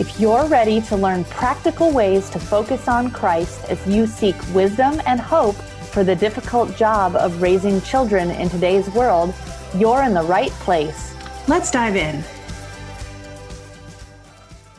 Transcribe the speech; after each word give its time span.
If 0.00 0.18
you're 0.18 0.46
ready 0.46 0.80
to 0.80 0.96
learn 0.96 1.24
practical 1.24 1.92
ways 1.92 2.30
to 2.30 2.38
focus 2.38 2.88
on 2.88 3.10
Christ 3.10 3.62
as 3.68 3.86
you 3.86 4.06
seek 4.06 4.34
wisdom 4.54 4.98
and 5.04 5.20
hope 5.20 5.56
for 5.92 6.04
the 6.04 6.16
difficult 6.16 6.74
job 6.74 7.14
of 7.16 7.42
raising 7.42 7.82
children 7.82 8.30
in 8.30 8.48
today's 8.48 8.88
world, 8.92 9.34
you're 9.76 10.02
in 10.02 10.14
the 10.14 10.22
right 10.22 10.52
place. 10.52 11.14
Let's 11.48 11.70
dive 11.70 11.96
in. 11.96 12.24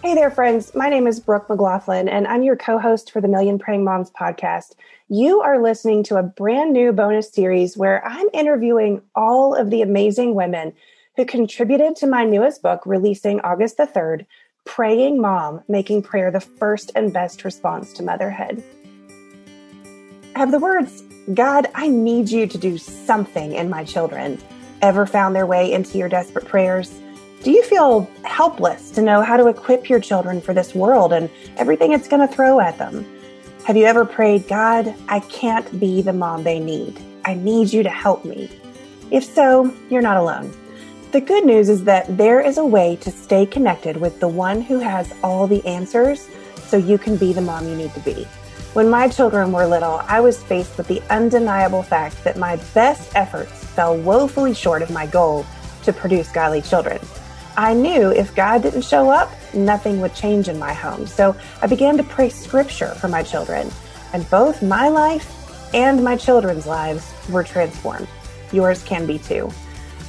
Hey 0.01 0.15
there, 0.15 0.31
friends. 0.31 0.73
My 0.73 0.89
name 0.89 1.05
is 1.05 1.19
Brooke 1.19 1.47
McGlothlin, 1.49 2.09
and 2.09 2.25
I'm 2.25 2.41
your 2.41 2.55
co 2.55 2.79
host 2.79 3.11
for 3.11 3.21
the 3.21 3.27
Million 3.27 3.59
Praying 3.59 3.83
Moms 3.83 4.09
podcast. 4.09 4.73
You 5.07 5.39
are 5.41 5.61
listening 5.61 6.01
to 6.05 6.15
a 6.15 6.23
brand 6.23 6.73
new 6.73 6.91
bonus 6.91 7.29
series 7.31 7.77
where 7.77 8.03
I'm 8.07 8.25
interviewing 8.33 9.03
all 9.13 9.53
of 9.53 9.69
the 9.69 9.83
amazing 9.83 10.33
women 10.33 10.73
who 11.15 11.25
contributed 11.25 11.95
to 11.97 12.07
my 12.07 12.23
newest 12.23 12.63
book, 12.63 12.87
releasing 12.87 13.39
August 13.41 13.77
the 13.77 13.85
3rd 13.85 14.25
Praying 14.75 15.19
Mom, 15.19 15.61
making 15.67 16.01
prayer 16.01 16.31
the 16.31 16.39
first 16.39 16.93
and 16.95 17.11
best 17.11 17.43
response 17.43 17.91
to 17.91 18.03
motherhood. 18.03 18.63
Have 20.33 20.51
the 20.51 20.59
words, 20.59 21.03
God, 21.33 21.67
I 21.75 21.89
need 21.89 22.29
you 22.29 22.47
to 22.47 22.57
do 22.57 22.77
something 22.77 23.51
in 23.51 23.69
my 23.69 23.83
children, 23.83 24.41
ever 24.81 25.05
found 25.05 25.35
their 25.35 25.45
way 25.45 25.73
into 25.73 25.97
your 25.97 26.07
desperate 26.07 26.45
prayers? 26.45 26.89
Do 27.43 27.51
you 27.51 27.63
feel 27.63 28.09
helpless 28.23 28.91
to 28.91 29.01
know 29.01 29.21
how 29.21 29.35
to 29.35 29.47
equip 29.47 29.89
your 29.89 29.99
children 29.99 30.39
for 30.39 30.53
this 30.53 30.73
world 30.73 31.11
and 31.11 31.29
everything 31.57 31.91
it's 31.91 32.07
going 32.07 32.25
to 32.25 32.33
throw 32.33 32.61
at 32.61 32.77
them? 32.77 33.05
Have 33.65 33.75
you 33.75 33.83
ever 33.83 34.05
prayed, 34.05 34.47
God, 34.47 34.95
I 35.09 35.19
can't 35.19 35.81
be 35.81 36.01
the 36.01 36.13
mom 36.13 36.43
they 36.43 36.61
need. 36.61 36.97
I 37.25 37.33
need 37.33 37.73
you 37.73 37.83
to 37.83 37.89
help 37.89 38.23
me. 38.23 38.49
If 39.11 39.25
so, 39.25 39.75
you're 39.89 40.01
not 40.01 40.15
alone. 40.15 40.55
The 41.11 41.19
good 41.19 41.43
news 41.43 41.67
is 41.67 41.83
that 41.83 42.15
there 42.15 42.39
is 42.39 42.57
a 42.57 42.63
way 42.63 42.95
to 43.01 43.11
stay 43.11 43.45
connected 43.45 43.97
with 43.97 44.21
the 44.21 44.29
one 44.29 44.61
who 44.61 44.79
has 44.79 45.13
all 45.21 45.45
the 45.45 45.65
answers 45.65 46.29
so 46.55 46.77
you 46.77 46.97
can 46.97 47.17
be 47.17 47.33
the 47.33 47.41
mom 47.41 47.67
you 47.67 47.75
need 47.75 47.93
to 47.95 47.99
be. 47.99 48.25
When 48.71 48.89
my 48.89 49.09
children 49.09 49.51
were 49.51 49.67
little, 49.67 50.01
I 50.07 50.21
was 50.21 50.41
faced 50.41 50.77
with 50.77 50.87
the 50.87 51.01
undeniable 51.09 51.83
fact 51.83 52.23
that 52.23 52.37
my 52.37 52.55
best 52.73 53.13
efforts 53.13 53.51
fell 53.51 53.97
woefully 53.97 54.53
short 54.53 54.81
of 54.81 54.89
my 54.89 55.05
goal 55.05 55.45
to 55.83 55.91
produce 55.91 56.31
godly 56.31 56.61
children. 56.61 56.97
I 57.57 57.73
knew 57.73 58.11
if 58.11 58.33
God 58.33 58.63
didn't 58.63 58.83
show 58.83 59.09
up, 59.09 59.33
nothing 59.53 59.99
would 59.99 60.15
change 60.15 60.47
in 60.47 60.57
my 60.57 60.71
home. 60.71 61.05
So 61.07 61.35
I 61.61 61.67
began 61.67 61.97
to 61.97 62.03
pray 62.03 62.29
scripture 62.29 62.95
for 62.95 63.09
my 63.09 63.21
children, 63.21 63.69
and 64.13 64.29
both 64.29 64.63
my 64.63 64.87
life 64.87 65.73
and 65.73 66.01
my 66.01 66.15
children's 66.15 66.67
lives 66.67 67.13
were 67.29 67.43
transformed. 67.43 68.07
Yours 68.53 68.81
can 68.83 69.05
be 69.05 69.19
too. 69.19 69.51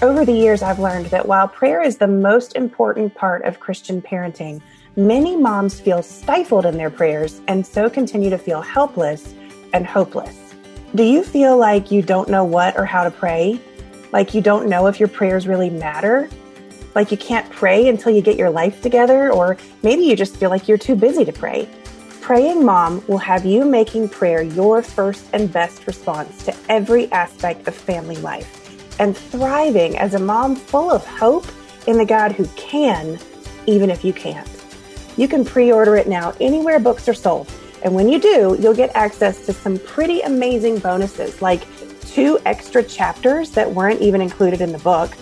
Over 0.02 0.24
the 0.24 0.32
years, 0.32 0.62
I've 0.62 0.80
learned 0.80 1.06
that 1.06 1.28
while 1.28 1.46
prayer 1.46 1.80
is 1.80 1.96
the 1.96 2.08
most 2.08 2.56
important 2.56 3.14
part 3.14 3.44
of 3.44 3.60
Christian 3.60 4.02
parenting, 4.02 4.60
many 4.96 5.36
moms 5.36 5.78
feel 5.78 6.02
stifled 6.02 6.66
in 6.66 6.76
their 6.76 6.90
prayers 6.90 7.40
and 7.46 7.64
so 7.64 7.88
continue 7.88 8.28
to 8.28 8.36
feel 8.36 8.60
helpless 8.62 9.32
and 9.72 9.86
hopeless. 9.86 10.56
Do 10.96 11.04
you 11.04 11.22
feel 11.22 11.56
like 11.56 11.92
you 11.92 12.02
don't 12.02 12.28
know 12.28 12.42
what 12.42 12.76
or 12.76 12.84
how 12.84 13.04
to 13.04 13.12
pray? 13.12 13.60
Like 14.10 14.34
you 14.34 14.40
don't 14.40 14.68
know 14.68 14.88
if 14.88 14.98
your 14.98 15.08
prayers 15.08 15.46
really 15.46 15.70
matter? 15.70 16.28
Like 16.96 17.12
you 17.12 17.16
can't 17.16 17.48
pray 17.52 17.86
until 17.86 18.10
you 18.10 18.22
get 18.22 18.36
your 18.36 18.50
life 18.50 18.82
together? 18.82 19.30
Or 19.30 19.56
maybe 19.84 20.02
you 20.02 20.16
just 20.16 20.36
feel 20.36 20.50
like 20.50 20.66
you're 20.66 20.78
too 20.78 20.96
busy 20.96 21.24
to 21.24 21.32
pray? 21.32 21.68
Praying 22.20 22.64
Mom 22.64 23.04
will 23.06 23.18
have 23.18 23.46
you 23.46 23.64
making 23.64 24.08
prayer 24.08 24.42
your 24.42 24.82
first 24.82 25.28
and 25.32 25.52
best 25.52 25.86
response 25.86 26.44
to 26.46 26.54
every 26.68 27.10
aspect 27.12 27.68
of 27.68 27.74
family 27.76 28.16
life 28.16 28.61
and 28.98 29.16
thriving 29.16 29.96
as 29.98 30.14
a 30.14 30.18
mom 30.18 30.56
full 30.56 30.90
of 30.90 31.06
hope 31.06 31.46
in 31.86 31.96
the 31.98 32.04
God 32.04 32.32
who 32.32 32.46
can, 32.56 33.18
even 33.66 33.90
if 33.90 34.04
you 34.04 34.12
can't. 34.12 34.48
You 35.16 35.28
can 35.28 35.44
pre 35.44 35.72
order 35.72 35.96
it 35.96 36.08
now 36.08 36.34
anywhere 36.40 36.78
books 36.78 37.08
are 37.08 37.14
sold. 37.14 37.50
And 37.82 37.94
when 37.94 38.08
you 38.08 38.20
do, 38.20 38.56
you'll 38.60 38.74
get 38.74 38.94
access 38.94 39.44
to 39.46 39.52
some 39.52 39.78
pretty 39.78 40.20
amazing 40.20 40.78
bonuses 40.78 41.42
like 41.42 41.66
two 42.06 42.38
extra 42.44 42.82
chapters 42.82 43.50
that 43.50 43.70
weren't 43.70 44.00
even 44.00 44.20
included 44.20 44.60
in 44.60 44.72
the 44.72 44.78
book, 44.78 45.12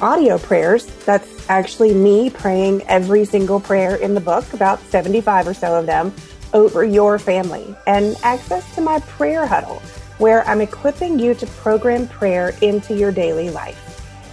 audio 0.00 0.38
prayers, 0.38 0.86
that's 1.04 1.48
actually 1.48 1.94
me 1.94 2.30
praying 2.30 2.82
every 2.82 3.24
single 3.24 3.60
prayer 3.60 3.96
in 3.96 4.14
the 4.14 4.20
book, 4.20 4.52
about 4.52 4.80
75 4.80 5.48
or 5.48 5.54
so 5.54 5.78
of 5.78 5.86
them, 5.86 6.12
over 6.52 6.84
your 6.84 7.18
family, 7.18 7.74
and 7.86 8.16
access 8.22 8.74
to 8.74 8.80
my 8.80 9.00
prayer 9.00 9.46
huddle 9.46 9.82
where 10.18 10.46
I'm 10.46 10.60
equipping 10.60 11.18
you 11.18 11.34
to 11.34 11.46
program 11.46 12.06
prayer 12.08 12.54
into 12.62 12.96
your 12.96 13.12
daily 13.12 13.50
life. 13.50 13.80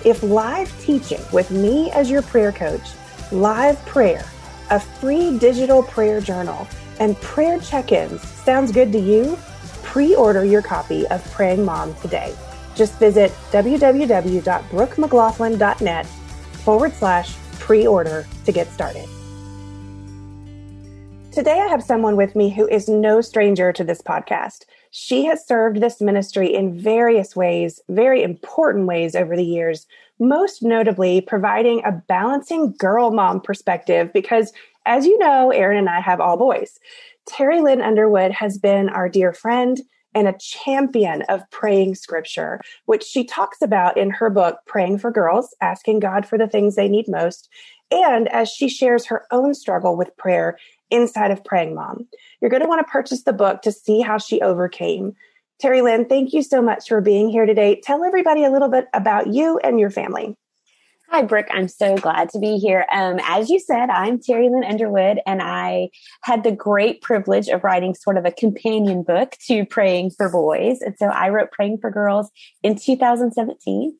If 0.06 0.24
live 0.24 0.72
teaching 0.82 1.22
with 1.32 1.52
me 1.52 1.92
as 1.92 2.10
your 2.10 2.22
prayer 2.22 2.52
coach, 2.52 2.82
live 3.32 3.84
prayer, 3.86 4.26
a 4.70 4.80
free 4.80 5.38
digital 5.38 5.84
prayer 5.84 6.22
journal, 6.22 6.68
and 7.00 7.20
prayer 7.22 7.60
check 7.60 7.92
ins 7.92 8.22
sounds 8.22 8.72
good 8.72 8.92
to 8.92 9.00
you, 9.00 9.38
pre 9.84 10.16
order 10.16 10.46
your 10.46 10.62
copy 10.62 11.08
of 11.08 11.24
Praying 11.32 11.66
Mom 11.66 11.96
today. 11.96 12.36
Just 12.76 13.00
visit 13.00 13.32
www.brookemcglothlin.net 13.52 16.06
forward 16.06 16.94
slash 16.94 17.36
pre 17.60 17.88
order 17.88 18.28
to 18.46 18.52
get 18.52 18.72
started. 18.72 19.10
Today, 21.32 21.62
I 21.62 21.68
have 21.68 21.82
someone 21.82 22.18
with 22.18 22.36
me 22.36 22.50
who 22.50 22.68
is 22.68 22.90
no 22.90 23.22
stranger 23.22 23.72
to 23.72 23.86
this 23.86 24.02
podcast. 24.02 24.66
She 24.90 25.24
has 25.26 25.48
served 25.48 25.80
this 25.80 26.02
ministry 26.02 26.54
in 26.54 26.78
various 26.78 27.38
ways, 27.38 27.80
very 27.88 28.22
important 28.22 28.86
ways 28.86 29.16
over 29.16 29.38
the 29.38 29.46
years, 29.46 29.88
most 30.20 30.62
notably 30.62 31.22
providing 31.22 31.86
a 31.86 31.94
balancing 31.94 32.74
girl 32.74 33.12
mom 33.12 33.40
perspective 33.40 34.12
because, 34.12 34.52
as 34.86 35.06
you 35.06 35.18
know, 35.20 35.52
Erin 35.52 35.78
and 35.78 35.90
I 35.90 36.02
have 36.02 36.20
all 36.20 36.36
boys. 36.36 36.78
Teri 37.30 37.64
Lynne 37.64 37.82
Underwood 37.82 38.34
has 38.34 38.58
been 38.58 38.90
our 38.90 39.08
dear 39.08 39.32
friend 39.32 39.80
and 40.14 40.28
a 40.28 40.38
champion 40.38 41.22
of 41.30 41.50
praying 41.50 41.96
scripture, 41.96 42.60
which 42.88 43.06
she 43.06 43.24
talks 43.24 43.62
about 43.62 43.96
in 43.96 44.10
her 44.10 44.30
book, 44.30 44.58
Praying 44.66 44.98
for 44.98 45.12
Girls, 45.12 45.56
asking 45.62 46.02
God 46.02 46.26
for 46.26 46.38
the 46.38 46.48
things 46.48 46.76
they 46.76 46.90
need 46.90 47.08
most. 47.08 47.48
And 47.90 48.28
as 48.30 48.50
she 48.50 48.68
shares 48.68 49.06
her 49.06 49.26
own 49.32 49.54
struggle 49.54 49.96
with 49.96 50.16
prayer 50.18 50.58
inside 50.92 51.32
of 51.32 51.44
Praying 51.44 51.74
Mom. 51.74 52.08
You're 52.42 52.52
going 52.52 52.62
to 52.62 52.70
want 52.70 52.86
to 52.86 52.92
purchase 52.92 53.24
the 53.24 53.34
book 53.34 53.62
to 53.64 53.72
see 53.72 54.02
how 54.02 54.18
she 54.18 54.42
overcame. 54.42 55.14
Teri 55.62 55.84
Lynne, 55.84 56.06
thank 56.06 56.34
you 56.34 56.44
so 56.44 56.62
much 56.62 56.88
for 56.88 57.02
being 57.02 57.30
here 57.30 57.46
today. 57.46 57.80
Tell 57.84 58.04
everybody 58.04 58.44
a 58.44 58.50
little 58.52 58.70
bit 58.70 58.88
about 58.94 59.28
you 59.28 59.60
and 59.64 59.80
your 59.80 59.92
family. 59.92 60.36
Hi, 61.12 61.24
Brooke. 61.24 61.48
I'm 61.52 61.68
so 61.68 61.98
glad 61.98 62.30
to 62.30 62.40
be 62.40 62.58
here. 62.58 62.86
Um, 62.90 63.20
as 63.24 63.50
you 63.50 63.60
said, 63.60 63.90
I'm 63.90 64.18
Teri 64.18 64.50
Lynne 64.50 64.64
Underwood, 64.64 65.20
and 65.26 65.42
I 65.42 65.90
had 66.24 66.46
the 66.46 66.54
great 66.54 67.02
privilege 67.02 67.50
of 67.50 67.66
writing 67.66 67.94
sort 67.94 68.18
of 68.18 68.24
a 68.24 68.32
companion 68.32 69.04
book 69.04 69.36
to 69.48 69.66
Praying 69.66 70.12
for 70.12 70.30
Boys. 70.30 70.80
And 70.82 70.96
so 70.98 71.08
I 71.08 71.28
wrote 71.28 71.52
Praying 71.52 71.80
for 71.80 71.92
Girls 71.92 72.32
in 72.64 72.78
2017. 72.78 73.98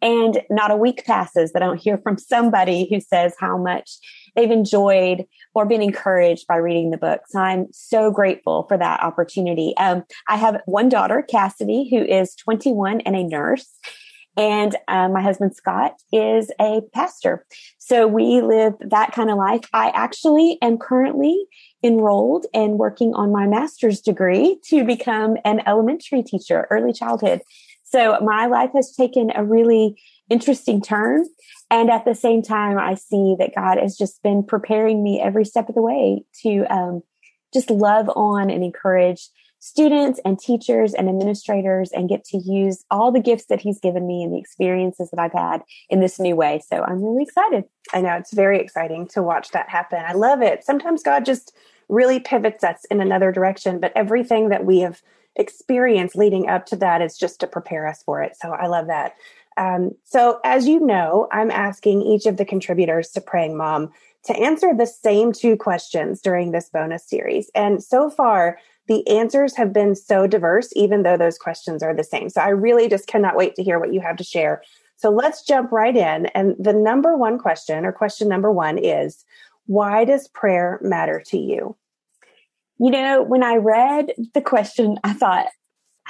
And 0.00 0.40
not 0.48 0.70
a 0.70 0.76
week 0.76 1.04
passes 1.04 1.52
that 1.52 1.62
I 1.62 1.66
don't 1.66 1.80
hear 1.80 1.98
from 1.98 2.16
somebody 2.16 2.88
who 2.90 2.98
says 2.98 3.34
how 3.38 3.58
much 3.58 3.98
they've 4.34 4.50
enjoyed 4.50 5.24
or 5.54 5.66
been 5.66 5.82
encouraged 5.82 6.46
by 6.46 6.56
reading 6.56 6.90
the 6.90 6.96
book. 6.96 7.20
So 7.28 7.38
I'm 7.38 7.66
so 7.72 8.10
grateful 8.10 8.64
for 8.68 8.76
that 8.76 9.02
opportunity. 9.02 9.74
Um, 9.76 10.04
I 10.28 10.36
have 10.36 10.60
one 10.66 10.88
daughter, 10.88 11.22
Cassidy, 11.22 11.88
who 11.90 12.02
is 12.02 12.34
21 12.36 13.00
and 13.02 13.16
a 13.16 13.24
nurse. 13.24 13.68
And 14.36 14.74
um, 14.88 15.12
my 15.12 15.22
husband 15.22 15.54
Scott 15.54 15.94
is 16.12 16.50
a 16.60 16.80
pastor. 16.92 17.46
So 17.78 18.08
we 18.08 18.40
live 18.40 18.74
that 18.80 19.12
kind 19.12 19.30
of 19.30 19.38
life. 19.38 19.62
I 19.72 19.90
actually 19.94 20.58
am 20.60 20.76
currently 20.76 21.46
enrolled 21.84 22.46
and 22.52 22.78
working 22.78 23.14
on 23.14 23.30
my 23.30 23.46
master's 23.46 24.00
degree 24.00 24.58
to 24.70 24.84
become 24.84 25.36
an 25.44 25.60
elementary 25.66 26.22
teacher, 26.22 26.66
early 26.70 26.92
childhood. 26.92 27.42
So 27.84 28.18
my 28.22 28.46
life 28.46 28.70
has 28.74 28.92
taken 28.96 29.30
a 29.34 29.44
really 29.44 30.00
interesting 30.30 30.80
turn. 30.80 31.26
And 31.70 31.90
at 31.90 32.04
the 32.04 32.14
same 32.14 32.42
time, 32.42 32.78
I 32.78 32.94
see 32.94 33.36
that 33.38 33.54
God 33.54 33.78
has 33.78 33.96
just 33.96 34.22
been 34.22 34.42
preparing 34.42 35.02
me 35.02 35.20
every 35.20 35.44
step 35.44 35.68
of 35.68 35.74
the 35.74 35.82
way 35.82 36.24
to 36.42 36.64
um, 36.72 37.02
just 37.52 37.70
love 37.70 38.08
on 38.14 38.50
and 38.50 38.62
encourage 38.62 39.28
students 39.60 40.20
and 40.26 40.38
teachers 40.38 40.92
and 40.92 41.08
administrators 41.08 41.90
and 41.92 42.06
get 42.06 42.22
to 42.22 42.36
use 42.36 42.84
all 42.90 43.10
the 43.10 43.20
gifts 43.20 43.46
that 43.46 43.62
he's 43.62 43.80
given 43.80 44.06
me 44.06 44.22
and 44.22 44.34
the 44.34 44.38
experiences 44.38 45.08
that 45.10 45.18
I've 45.18 45.32
had 45.32 45.62
in 45.88 46.00
this 46.00 46.20
new 46.20 46.36
way. 46.36 46.60
So 46.68 46.84
I'm 46.84 47.02
really 47.02 47.22
excited. 47.22 47.64
I 47.94 48.02
know 48.02 48.12
it's 48.12 48.34
very 48.34 48.60
exciting 48.60 49.08
to 49.14 49.22
watch 49.22 49.52
that 49.52 49.70
happen. 49.70 50.02
I 50.06 50.12
love 50.12 50.42
it. 50.42 50.64
Sometimes 50.64 51.02
God 51.02 51.24
just 51.24 51.56
really 51.88 52.20
pivots 52.20 52.62
us 52.62 52.84
in 52.90 53.00
another 53.00 53.32
direction. 53.32 53.80
But 53.80 53.92
everything 53.96 54.50
that 54.50 54.66
we 54.66 54.80
have 54.80 55.00
experienced 55.36 56.14
leading 56.14 56.48
up 56.48 56.66
to 56.66 56.76
that 56.76 57.00
is 57.00 57.16
just 57.16 57.40
to 57.40 57.46
prepare 57.46 57.86
us 57.86 58.02
for 58.02 58.22
it. 58.22 58.36
So 58.36 58.50
I 58.50 58.66
love 58.66 58.88
that. 58.88 59.14
Um, 59.56 59.92
so, 60.04 60.40
as 60.44 60.66
you 60.66 60.80
know, 60.80 61.28
I'm 61.30 61.50
asking 61.50 62.02
each 62.02 62.26
of 62.26 62.36
the 62.36 62.44
contributors 62.44 63.10
to 63.10 63.20
Praying 63.20 63.56
Mom 63.56 63.90
to 64.24 64.36
answer 64.36 64.74
the 64.74 64.86
same 64.86 65.32
two 65.32 65.56
questions 65.56 66.20
during 66.20 66.50
this 66.50 66.70
bonus 66.70 67.06
series. 67.06 67.50
And 67.54 67.82
so 67.82 68.10
far, 68.10 68.58
the 68.88 69.06
answers 69.08 69.56
have 69.56 69.72
been 69.72 69.94
so 69.94 70.26
diverse, 70.26 70.72
even 70.74 71.02
though 71.02 71.16
those 71.16 71.38
questions 71.38 71.82
are 71.82 71.94
the 71.94 72.04
same. 72.04 72.28
So 72.28 72.40
I 72.40 72.48
really 72.48 72.88
just 72.88 73.06
cannot 73.06 73.36
wait 73.36 73.54
to 73.56 73.62
hear 73.62 73.78
what 73.78 73.92
you 73.92 74.00
have 74.00 74.16
to 74.16 74.24
share. 74.24 74.62
So 74.96 75.10
let's 75.10 75.42
jump 75.44 75.72
right 75.72 75.96
in. 75.96 76.26
And 76.26 76.54
the 76.58 76.72
number 76.72 77.16
one 77.16 77.38
question, 77.38 77.84
or 77.84 77.92
question 77.92 78.28
number 78.28 78.50
one, 78.50 78.78
is 78.78 79.24
why 79.66 80.04
does 80.04 80.28
prayer 80.28 80.78
matter 80.82 81.22
to 81.28 81.38
you? 81.38 81.76
You 82.78 82.90
know, 82.90 83.22
when 83.22 83.42
I 83.42 83.56
read 83.56 84.12
the 84.34 84.42
question, 84.42 84.98
I 85.04 85.12
thought, 85.12 85.46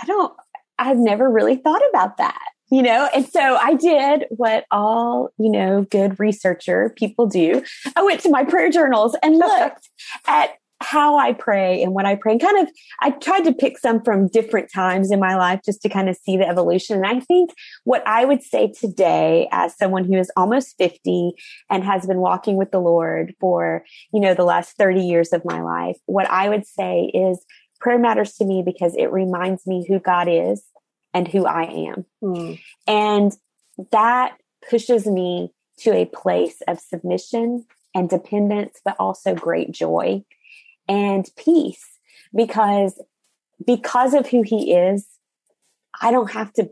I 0.01 0.07
don't, 0.07 0.35
I've 0.79 0.99
never 0.99 1.31
really 1.31 1.57
thought 1.57 1.83
about 1.91 2.17
that 2.17 2.49
you 2.71 2.83
know 2.83 3.09
and 3.15 3.27
so 3.29 3.57
i 3.57 3.75
did 3.75 4.25
what 4.31 4.65
all 4.71 5.29
you 5.39 5.51
know 5.51 5.83
good 5.91 6.19
researcher 6.19 6.93
people 6.97 7.27
do 7.27 7.63
i 7.97 8.03
went 8.03 8.21
to 8.21 8.31
my 8.31 8.45
prayer 8.45 8.71
journals 8.71 9.17
and 9.23 9.39
looked 9.39 9.89
at 10.27 10.51
how 10.85 11.17
I 11.17 11.33
pray 11.33 11.83
and 11.83 11.95
what 11.95 12.05
I 12.05 12.15
pray. 12.15 12.33
And 12.33 12.41
kind 12.41 12.59
of, 12.59 12.73
I 13.01 13.11
tried 13.11 13.45
to 13.45 13.53
pick 13.53 13.79
some 13.79 14.03
from 14.03 14.29
different 14.29 14.71
times 14.73 15.11
in 15.11 15.19
my 15.19 15.35
life 15.35 15.61
just 15.65 15.83
to 15.83 15.89
kind 15.89 16.09
of 16.09 16.17
see 16.17 16.37
the 16.37 16.47
evolution. 16.47 16.97
And 16.97 17.07
I 17.07 17.21
think 17.21 17.51
what 17.85 18.07
I 18.07 18.25
would 18.25 18.43
say 18.43 18.71
today, 18.71 19.49
as 19.51 19.77
someone 19.77 20.05
who 20.05 20.19
is 20.19 20.31
almost 20.37 20.77
50 20.79 21.33
and 21.71 21.85
has 21.85 22.07
been 22.07 22.19
walking 22.19 22.57
with 22.57 22.71
the 22.71 22.81
Lord 22.81 23.35
for, 23.41 23.85
you 24.13 24.21
know, 24.21 24.35
the 24.35 24.45
last 24.45 24.77
30 24.77 25.01
years 25.01 25.33
of 25.33 25.45
my 25.45 25.63
life, 25.63 25.97
what 26.07 26.29
I 26.31 26.49
would 26.49 26.67
say 26.67 27.11
is 27.15 27.45
prayer 27.81 27.99
matters 27.99 28.35
to 28.35 28.45
me 28.45 28.63
because 28.65 28.95
it 28.97 29.11
reminds 29.11 29.67
me 29.67 29.87
who 29.89 29.99
God 29.99 30.29
is 30.29 30.63
and 31.15 31.27
who 31.27 31.47
I 31.47 31.63
am. 31.63 32.05
Mm. 32.23 32.61
And 32.87 33.33
that 33.93 34.37
pushes 34.69 35.07
me 35.07 35.51
to 35.79 35.93
a 35.93 36.05
place 36.07 36.61
of 36.69 36.79
submission 36.79 37.65
and 37.95 38.11
dependence, 38.11 38.81
but 38.85 38.97
also 38.99 39.35
great 39.35 39.71
joy 39.71 40.25
and 40.89 41.29
peace 41.37 41.85
because 42.35 43.01
because 43.65 44.15
of 44.15 44.29
who 44.29 44.43
he 44.43 44.75
is 44.75 45.07
i 46.01 46.11
don't 46.11 46.33
have 46.33 46.53
to 46.53 46.69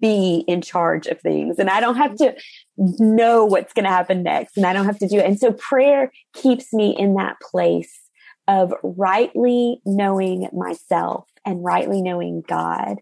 be 0.00 0.44
in 0.46 0.60
charge 0.60 1.06
of 1.08 1.20
things 1.20 1.58
and 1.58 1.68
i 1.68 1.80
don't 1.80 1.96
have 1.96 2.14
to 2.14 2.34
know 2.76 3.44
what's 3.44 3.72
going 3.72 3.84
to 3.84 3.90
happen 3.90 4.22
next 4.22 4.56
and 4.56 4.66
i 4.66 4.72
don't 4.72 4.86
have 4.86 4.98
to 4.98 5.08
do 5.08 5.18
it 5.18 5.26
and 5.26 5.38
so 5.38 5.52
prayer 5.52 6.12
keeps 6.34 6.72
me 6.72 6.94
in 6.96 7.14
that 7.14 7.36
place 7.40 8.00
of 8.46 8.72
rightly 8.82 9.80
knowing 9.84 10.48
myself 10.52 11.26
and 11.44 11.64
rightly 11.64 12.00
knowing 12.00 12.42
god 12.46 12.98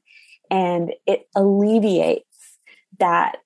and 0.51 0.93
it 1.07 1.27
alleviates 1.35 2.27
that 2.99 3.37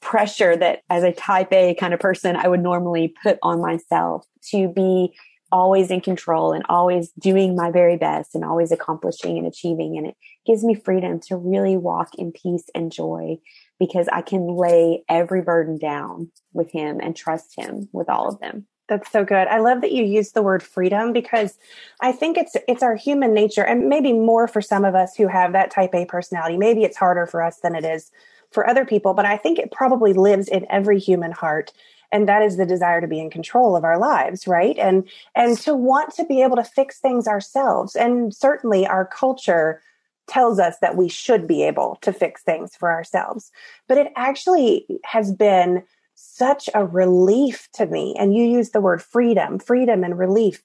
pressure 0.00 0.56
that 0.56 0.80
as 0.88 1.02
a 1.02 1.12
type 1.12 1.52
A 1.52 1.74
kind 1.74 1.92
of 1.92 2.00
person 2.00 2.36
I 2.36 2.48
would 2.48 2.62
normally 2.62 3.14
put 3.22 3.38
on 3.42 3.60
myself 3.60 4.26
to 4.50 4.68
be 4.68 5.14
always 5.50 5.90
in 5.90 6.00
control 6.00 6.52
and 6.52 6.64
always 6.68 7.10
doing 7.18 7.56
my 7.56 7.70
very 7.70 7.96
best 7.96 8.34
and 8.34 8.44
always 8.44 8.70
accomplishing 8.70 9.38
and 9.38 9.46
achieving. 9.46 9.96
And 9.96 10.06
it 10.08 10.16
gives 10.46 10.62
me 10.62 10.74
freedom 10.74 11.20
to 11.28 11.36
really 11.36 11.76
walk 11.76 12.14
in 12.16 12.32
peace 12.32 12.64
and 12.74 12.92
joy 12.92 13.38
because 13.78 14.08
I 14.12 14.22
can 14.22 14.46
lay 14.46 15.04
every 15.08 15.42
burden 15.42 15.78
down 15.78 16.30
with 16.52 16.70
him 16.70 17.00
and 17.02 17.16
trust 17.16 17.54
him 17.56 17.88
with 17.92 18.08
all 18.08 18.28
of 18.28 18.40
them. 18.40 18.66
That's 18.88 19.10
so 19.12 19.24
good. 19.24 19.48
I 19.48 19.58
love 19.58 19.82
that 19.82 19.92
you 19.92 20.02
use 20.04 20.32
the 20.32 20.42
word 20.42 20.62
freedom 20.62 21.12
because 21.12 21.58
I 22.00 22.10
think 22.10 22.38
it's 22.38 22.56
it's 22.66 22.82
our 22.82 22.96
human 22.96 23.34
nature 23.34 23.62
and 23.62 23.88
maybe 23.88 24.12
more 24.12 24.48
for 24.48 24.62
some 24.62 24.84
of 24.84 24.94
us 24.94 25.14
who 25.14 25.28
have 25.28 25.52
that 25.52 25.70
type 25.70 25.94
A 25.94 26.06
personality. 26.06 26.56
Maybe 26.56 26.84
it's 26.84 26.96
harder 26.96 27.26
for 27.26 27.42
us 27.42 27.58
than 27.58 27.74
it 27.74 27.84
is 27.84 28.10
for 28.50 28.68
other 28.68 28.86
people, 28.86 29.12
but 29.12 29.26
I 29.26 29.36
think 29.36 29.58
it 29.58 29.70
probably 29.70 30.14
lives 30.14 30.48
in 30.48 30.66
every 30.70 30.98
human 30.98 31.32
heart 31.32 31.72
and 32.10 32.28
that 32.28 32.42
is 32.42 32.56
the 32.56 32.66
desire 32.66 33.00
to 33.00 33.06
be 33.06 33.20
in 33.20 33.30
control 33.30 33.76
of 33.76 33.84
our 33.84 33.98
lives 33.98 34.46
right 34.46 34.78
and 34.78 35.08
and 35.34 35.58
to 35.58 35.74
want 35.74 36.14
to 36.14 36.24
be 36.24 36.42
able 36.42 36.56
to 36.56 36.64
fix 36.64 36.98
things 36.98 37.26
ourselves 37.26 37.94
and 37.94 38.34
certainly 38.34 38.86
our 38.86 39.04
culture 39.04 39.82
tells 40.26 40.58
us 40.58 40.76
that 40.80 40.96
we 40.96 41.08
should 41.08 41.46
be 41.46 41.62
able 41.62 41.98
to 42.02 42.12
fix 42.12 42.42
things 42.42 42.74
for 42.76 42.90
ourselves 42.90 43.50
but 43.88 43.98
it 43.98 44.12
actually 44.16 44.86
has 45.04 45.32
been 45.32 45.82
such 46.18 46.68
a 46.74 46.84
relief 46.84 47.68
to 47.74 47.86
me. 47.86 48.14
And 48.18 48.34
you 48.34 48.44
use 48.44 48.70
the 48.70 48.80
word 48.80 49.02
freedom 49.02 49.58
freedom 49.58 50.04
and 50.04 50.18
relief 50.18 50.62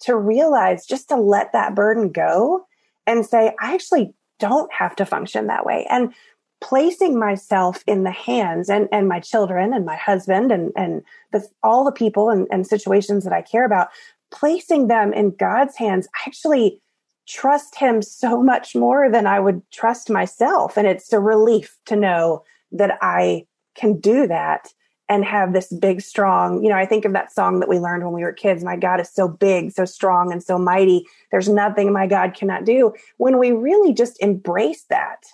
to 0.00 0.16
realize 0.16 0.86
just 0.86 1.08
to 1.08 1.16
let 1.16 1.52
that 1.52 1.74
burden 1.74 2.12
go 2.12 2.66
and 3.06 3.24
say 3.24 3.54
i 3.60 3.72
actually 3.72 4.12
don't 4.38 4.72
have 4.72 4.96
to 4.96 5.06
function 5.06 5.46
that 5.46 5.64
way. 5.64 5.86
And 5.88 6.12
placing 6.60 7.18
myself 7.18 7.82
in 7.86 8.02
the 8.02 8.10
hands 8.10 8.70
and, 8.70 8.88
and 8.90 9.08
my 9.08 9.20
children 9.20 9.72
and 9.74 9.84
my 9.84 9.96
husband 9.96 10.50
and, 10.50 10.72
and 10.76 11.02
the, 11.32 11.46
all 11.62 11.84
the 11.84 11.92
people 11.92 12.30
and, 12.30 12.46
and 12.50 12.66
situations 12.66 13.24
that 13.24 13.32
I 13.32 13.42
care 13.42 13.66
about, 13.66 13.88
placing 14.30 14.88
them 14.88 15.12
in 15.12 15.36
God's 15.36 15.76
hands, 15.76 16.08
I 16.14 16.28
actually 16.28 16.80
trust 17.28 17.76
him 17.76 18.00
so 18.00 18.42
much 18.42 18.74
more 18.74 19.10
than 19.10 19.26
I 19.26 19.38
would 19.38 19.62
trust 19.70 20.08
myself. 20.08 20.76
And 20.76 20.86
it's 20.86 21.12
a 21.12 21.20
relief 21.20 21.76
to 21.86 21.96
know 21.96 22.42
that 22.72 22.98
I 23.02 23.46
can 23.74 24.00
do 24.00 24.26
that 24.26 24.72
and 25.08 25.24
have 25.24 25.52
this 25.52 25.72
big, 25.72 26.00
strong, 26.00 26.62
you 26.62 26.68
know, 26.68 26.76
I 26.76 26.86
think 26.86 27.04
of 27.04 27.12
that 27.12 27.32
song 27.32 27.60
that 27.60 27.68
we 27.68 27.78
learned 27.78 28.04
when 28.04 28.12
we 28.12 28.22
were 28.22 28.32
kids. 28.32 28.64
My 28.64 28.76
God 28.76 29.00
is 29.00 29.10
so 29.10 29.28
big, 29.28 29.70
so 29.72 29.84
strong, 29.84 30.32
and 30.32 30.42
so 30.42 30.58
mighty. 30.58 31.06
There's 31.30 31.48
nothing 31.48 31.92
my 31.92 32.06
God 32.06 32.34
cannot 32.34 32.64
do. 32.64 32.92
When 33.18 33.38
we 33.38 33.52
really 33.52 33.92
just 33.92 34.20
embrace 34.20 34.84
that 34.90 35.24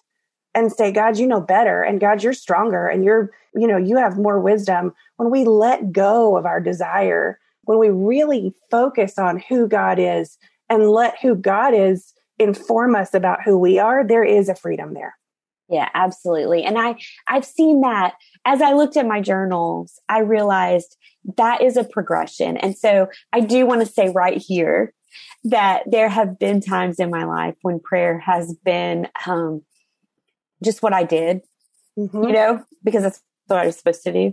and 0.55 0.71
say, 0.71 0.93
God, 0.93 1.19
you 1.19 1.27
know 1.27 1.41
better. 1.41 1.83
And 1.83 2.01
God, 2.01 2.23
you're 2.23 2.35
stronger 2.35 2.87
and 2.87 3.05
you're, 3.05 3.31
you 3.55 3.67
know, 3.67 3.79
you 3.79 3.97
have 3.97 4.19
more 4.19 4.39
wisdom. 4.39 4.93
When 5.17 5.31
we 5.31 5.45
let 5.45 5.93
go 5.93 6.37
of 6.37 6.45
our 6.45 6.61
desire, 6.61 7.39
when 7.63 7.79
we 7.79 7.89
really 7.89 8.55
focus 8.71 9.19
on 9.19 9.43
who 9.49 9.67
God 9.67 9.99
is 9.99 10.37
and 10.69 10.91
let 10.91 11.19
who 11.21 11.35
God 11.35 11.73
is 11.75 12.13
inform 12.39 12.95
us 12.95 13.15
about 13.15 13.43
who 13.43 13.57
we 13.59 13.79
are, 13.79 14.07
there 14.07 14.25
is 14.25 14.49
a 14.49 14.55
freedom 14.55 14.95
there. 14.95 15.17
Yeah, 15.69 15.89
absolutely. 15.95 16.65
And 16.65 16.79
I 16.79 16.97
I've 17.29 17.45
seen 17.45 17.81
that 17.83 18.15
as 18.45 18.61
I 18.61 18.73
looked 18.73 18.97
at 18.97 19.07
my 19.07 19.21
journals, 19.21 20.01
I 20.09 20.21
realized 20.21 20.97
that 21.37 21.63
is 21.63 21.77
a 21.77 21.85
progression. 21.85 22.57
And 22.57 22.77
so 22.77 23.09
I 23.33 23.41
do 23.41 23.67
want 23.67 23.81
to 23.81 23.93
say 23.93 24.09
right 24.09 24.39
here 24.39 24.93
that 25.45 25.83
there 25.87 26.09
have 26.09 26.39
been 26.39 26.61
times 26.61 26.99
in 26.99 27.11
my 27.11 27.25
life 27.25 27.55
when 27.63 27.81
prayer 27.81 28.19
has 28.21 28.55
been 28.65 29.09
um, 29.27 29.63
just 30.63 30.83
what 30.83 30.93
I 30.93 31.05
did, 31.05 31.41
mm-hmm. 31.99 32.25
you 32.25 32.33
know, 32.33 32.65
because 32.85 33.03
that's 33.03 33.21
what 33.47 33.59
I 33.59 33.67
was 33.67 33.77
supposed 33.77 34.03
to 34.05 34.13
do. 34.13 34.33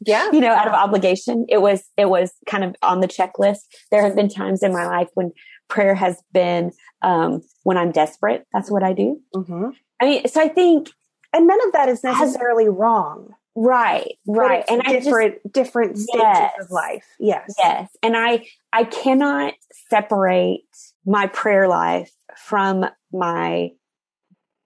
yeah. 0.00 0.30
You 0.32 0.40
know, 0.40 0.52
out 0.52 0.66
of 0.66 0.74
obligation. 0.74 1.46
It 1.48 1.60
was, 1.60 1.84
it 1.96 2.08
was 2.08 2.32
kind 2.46 2.64
of 2.64 2.74
on 2.82 3.00
the 3.00 3.08
checklist. 3.08 3.60
There 3.90 4.02
have 4.02 4.16
been 4.16 4.28
times 4.28 4.62
in 4.62 4.72
my 4.72 4.86
life 4.86 5.08
when 5.14 5.32
prayer 5.68 5.94
has 5.94 6.20
been, 6.32 6.72
um, 7.02 7.42
when 7.62 7.76
I'm 7.76 7.92
desperate. 7.92 8.44
That's 8.52 8.70
what 8.70 8.82
I 8.82 8.92
do. 8.92 9.20
Mm-hmm. 9.34 9.70
I 10.02 10.04
mean, 10.04 10.28
so 10.28 10.40
I 10.40 10.48
think, 10.48 10.90
and 11.32 11.46
none 11.46 11.64
of 11.64 11.72
that 11.74 11.88
is 11.88 12.02
necessarily 12.02 12.64
has, 12.64 12.74
wrong. 12.74 13.34
Right, 13.54 14.18
right. 14.26 14.64
And 14.68 14.82
different, 14.82 15.34
I 15.34 15.40
just, 15.44 15.52
different 15.52 15.96
stages 15.98 16.20
yes, 16.20 16.52
of 16.60 16.70
life. 16.70 17.04
Yes. 17.20 17.54
Yes. 17.56 17.88
And 18.02 18.16
I, 18.16 18.46
I 18.72 18.82
cannot 18.82 19.54
separate 19.88 20.64
my 21.06 21.28
prayer 21.28 21.68
life 21.68 22.10
from 22.36 22.84
my 23.12 23.70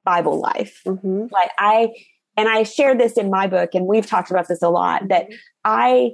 Bible 0.04 0.40
life. 0.40 0.80
Mm-hmm. 0.86 1.26
Like 1.30 1.50
I, 1.58 1.90
and 2.38 2.48
I 2.48 2.62
shared 2.62 2.98
this 2.98 3.18
in 3.18 3.28
my 3.28 3.46
book, 3.46 3.74
and 3.74 3.86
we've 3.86 4.06
talked 4.06 4.30
about 4.30 4.48
this 4.48 4.62
a 4.62 4.70
lot 4.70 5.08
that 5.08 5.26
I 5.64 6.12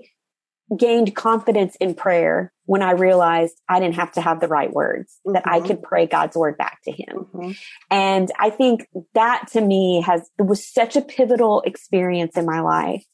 gained 0.77 1.15
confidence 1.15 1.77
in 1.77 1.95
prayer 1.95 2.53
when 2.67 2.83
I 2.83 2.93
realized 2.93 3.61
I 3.69 3.81
didn't 3.81 3.97
have 3.97 4.13
to 4.13 4.21
have 4.21 4.41
the 4.41 4.49
right 4.49 4.73
words, 4.73 5.19
mm-hmm. 5.27 5.35
that 5.35 5.47
I 5.47 5.59
mm-hmm. 5.59 5.67
could 5.67 5.83
pray 5.83 6.07
God's 6.07 6.37
word 6.37 6.57
back 6.57 6.79
to 6.85 6.93
him. 6.93 7.27
Mm-hmm. 7.35 7.51
And 7.91 8.31
I 8.39 8.51
think 8.51 8.87
that 9.15 9.49
to 9.53 9.61
me 9.61 10.03
has, 10.03 10.31
was 10.39 10.67
such 10.67 10.97
a 10.97 11.03
pivotal 11.03 11.63
experience 11.63 12.37
in 12.37 12.47
my 12.47 12.61
life 12.61 13.05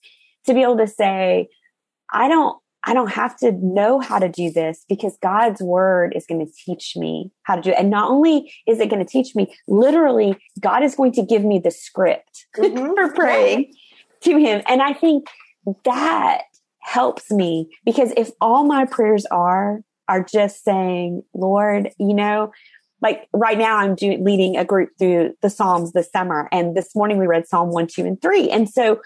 to 0.46 0.54
be 0.54 0.62
able 0.62 0.78
to 0.78 0.86
say, 0.86 1.48
I 2.12 2.28
don't, 2.28 2.58
I 2.84 2.94
don't 2.94 3.10
have 3.10 3.36
to 3.38 3.52
know 3.52 4.00
how 4.00 4.18
to 4.18 4.28
do 4.28 4.50
this 4.50 4.84
because 4.88 5.18
God's 5.20 5.60
word 5.60 6.12
is 6.14 6.26
going 6.26 6.44
to 6.44 6.52
teach 6.64 6.94
me 6.96 7.32
how 7.42 7.56
to 7.56 7.62
do 7.62 7.70
it. 7.70 7.76
And 7.78 7.90
not 7.90 8.10
only 8.10 8.52
is 8.66 8.80
it 8.80 8.88
going 8.88 9.04
to 9.04 9.10
teach 9.10 9.34
me, 9.34 9.52
literally, 9.66 10.38
God 10.60 10.82
is 10.82 10.94
going 10.94 11.12
to 11.12 11.22
give 11.22 11.44
me 11.44 11.58
the 11.58 11.70
script 11.70 12.46
mm-hmm. 12.56 12.94
for 12.94 13.12
praying 13.12 13.74
to 14.22 14.38
Him. 14.38 14.62
And 14.68 14.80
I 14.80 14.94
think 14.94 15.26
that 15.84 16.42
helps 16.88 17.30
me 17.30 17.68
because 17.84 18.12
if 18.16 18.30
all 18.40 18.64
my 18.64 18.86
prayers 18.86 19.26
are, 19.26 19.80
are 20.08 20.24
just 20.24 20.64
saying, 20.64 21.22
Lord, 21.34 21.90
you 21.98 22.14
know, 22.14 22.50
like 23.02 23.28
right 23.34 23.58
now 23.58 23.76
I'm 23.76 23.94
doing 23.94 24.24
leading 24.24 24.56
a 24.56 24.64
group 24.64 24.88
through 24.98 25.34
the 25.42 25.50
Psalms 25.50 25.92
this 25.92 26.10
summer. 26.10 26.48
And 26.50 26.74
this 26.74 26.96
morning 26.96 27.18
we 27.18 27.26
read 27.26 27.46
Psalm 27.46 27.68
one, 27.70 27.88
two, 27.88 28.06
and 28.06 28.20
three. 28.20 28.48
And 28.48 28.70
so 28.70 29.02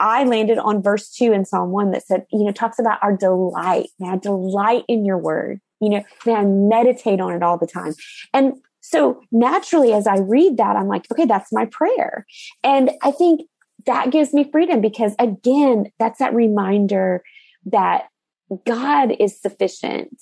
I 0.00 0.24
landed 0.24 0.56
on 0.56 0.82
verse 0.82 1.10
two 1.10 1.32
in 1.32 1.44
Psalm 1.44 1.70
one 1.70 1.90
that 1.90 2.06
said, 2.06 2.24
you 2.32 2.42
know, 2.42 2.52
talks 2.52 2.78
about 2.78 3.02
our 3.02 3.14
delight. 3.14 3.90
Now, 3.98 4.16
delight 4.16 4.84
in 4.88 5.04
your 5.04 5.18
word. 5.18 5.60
You 5.80 5.90
know, 5.90 6.04
I 6.26 6.42
meditate 6.44 7.20
on 7.20 7.34
it 7.34 7.42
all 7.42 7.58
the 7.58 7.66
time. 7.66 7.92
And 8.32 8.54
so 8.80 9.20
naturally, 9.30 9.92
as 9.92 10.06
I 10.06 10.18
read 10.18 10.56
that, 10.56 10.74
I'm 10.74 10.88
like, 10.88 11.04
okay, 11.12 11.26
that's 11.26 11.52
my 11.52 11.66
prayer. 11.66 12.26
And 12.62 12.92
I 13.02 13.10
think 13.10 13.42
that 13.86 14.10
gives 14.10 14.32
me 14.32 14.48
freedom 14.50 14.80
because 14.80 15.14
again, 15.18 15.86
that's 15.98 16.18
that 16.18 16.34
reminder 16.34 17.22
that 17.66 18.08
God 18.66 19.14
is 19.18 19.40
sufficient 19.40 20.20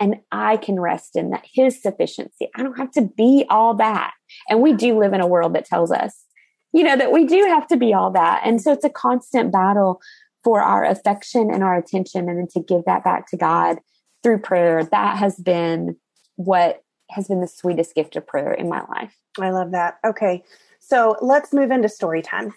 and 0.00 0.16
I 0.32 0.56
can 0.56 0.80
rest 0.80 1.14
in 1.14 1.30
that 1.30 1.44
his 1.52 1.80
sufficiency. 1.80 2.48
I 2.54 2.62
don't 2.62 2.78
have 2.78 2.90
to 2.92 3.02
be 3.02 3.44
all 3.50 3.74
that. 3.74 4.12
And 4.48 4.62
we 4.62 4.72
do 4.72 4.98
live 4.98 5.12
in 5.12 5.20
a 5.20 5.26
world 5.26 5.54
that 5.54 5.66
tells 5.66 5.92
us, 5.92 6.24
you 6.72 6.82
know, 6.82 6.96
that 6.96 7.12
we 7.12 7.26
do 7.26 7.44
have 7.48 7.66
to 7.68 7.76
be 7.76 7.92
all 7.92 8.10
that. 8.12 8.42
And 8.44 8.60
so 8.60 8.72
it's 8.72 8.84
a 8.84 8.90
constant 8.90 9.52
battle 9.52 10.00
for 10.42 10.62
our 10.62 10.84
affection 10.84 11.50
and 11.52 11.62
our 11.62 11.76
attention 11.76 12.28
and 12.28 12.38
then 12.38 12.48
to 12.52 12.60
give 12.60 12.84
that 12.86 13.04
back 13.04 13.28
to 13.28 13.36
God 13.36 13.78
through 14.22 14.38
prayer. 14.38 14.84
That 14.84 15.18
has 15.18 15.36
been 15.36 15.96
what 16.36 16.82
has 17.10 17.28
been 17.28 17.40
the 17.40 17.48
sweetest 17.48 17.94
gift 17.94 18.16
of 18.16 18.26
prayer 18.26 18.52
in 18.52 18.68
my 18.68 18.82
life. 18.88 19.14
I 19.38 19.50
love 19.50 19.72
that. 19.72 19.98
Okay. 20.06 20.42
So 20.90 21.16
let's 21.20 21.52
move 21.52 21.70
into 21.70 21.88
story 21.88 22.20
time. 22.20 22.52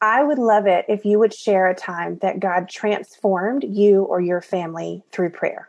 I 0.00 0.24
would 0.24 0.38
love 0.38 0.66
it 0.66 0.84
if 0.88 1.04
you 1.04 1.20
would 1.20 1.32
share 1.32 1.68
a 1.68 1.76
time 1.76 2.18
that 2.22 2.40
God 2.40 2.68
transformed 2.68 3.64
you 3.68 4.02
or 4.02 4.20
your 4.20 4.40
family 4.40 5.04
through 5.12 5.30
prayer. 5.30 5.68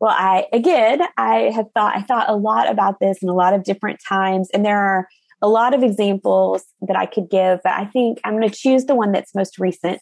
Well, 0.00 0.14
I 0.14 0.44
again, 0.52 1.00
I 1.16 1.50
have 1.54 1.70
thought 1.72 1.96
I 1.96 2.02
thought 2.02 2.28
a 2.28 2.36
lot 2.36 2.70
about 2.70 3.00
this 3.00 3.22
in 3.22 3.30
a 3.30 3.34
lot 3.34 3.54
of 3.54 3.64
different 3.64 4.00
times, 4.06 4.50
and 4.52 4.66
there 4.66 4.78
are 4.78 5.08
a 5.40 5.48
lot 5.48 5.72
of 5.72 5.82
examples 5.82 6.64
that 6.82 6.96
I 6.96 7.06
could 7.06 7.30
give, 7.30 7.60
but 7.64 7.72
I 7.72 7.86
think 7.86 8.20
I'm 8.22 8.34
going 8.38 8.48
to 8.48 8.54
choose 8.54 8.84
the 8.84 8.94
one 8.94 9.12
that's 9.12 9.34
most 9.34 9.58
recent. 9.58 10.00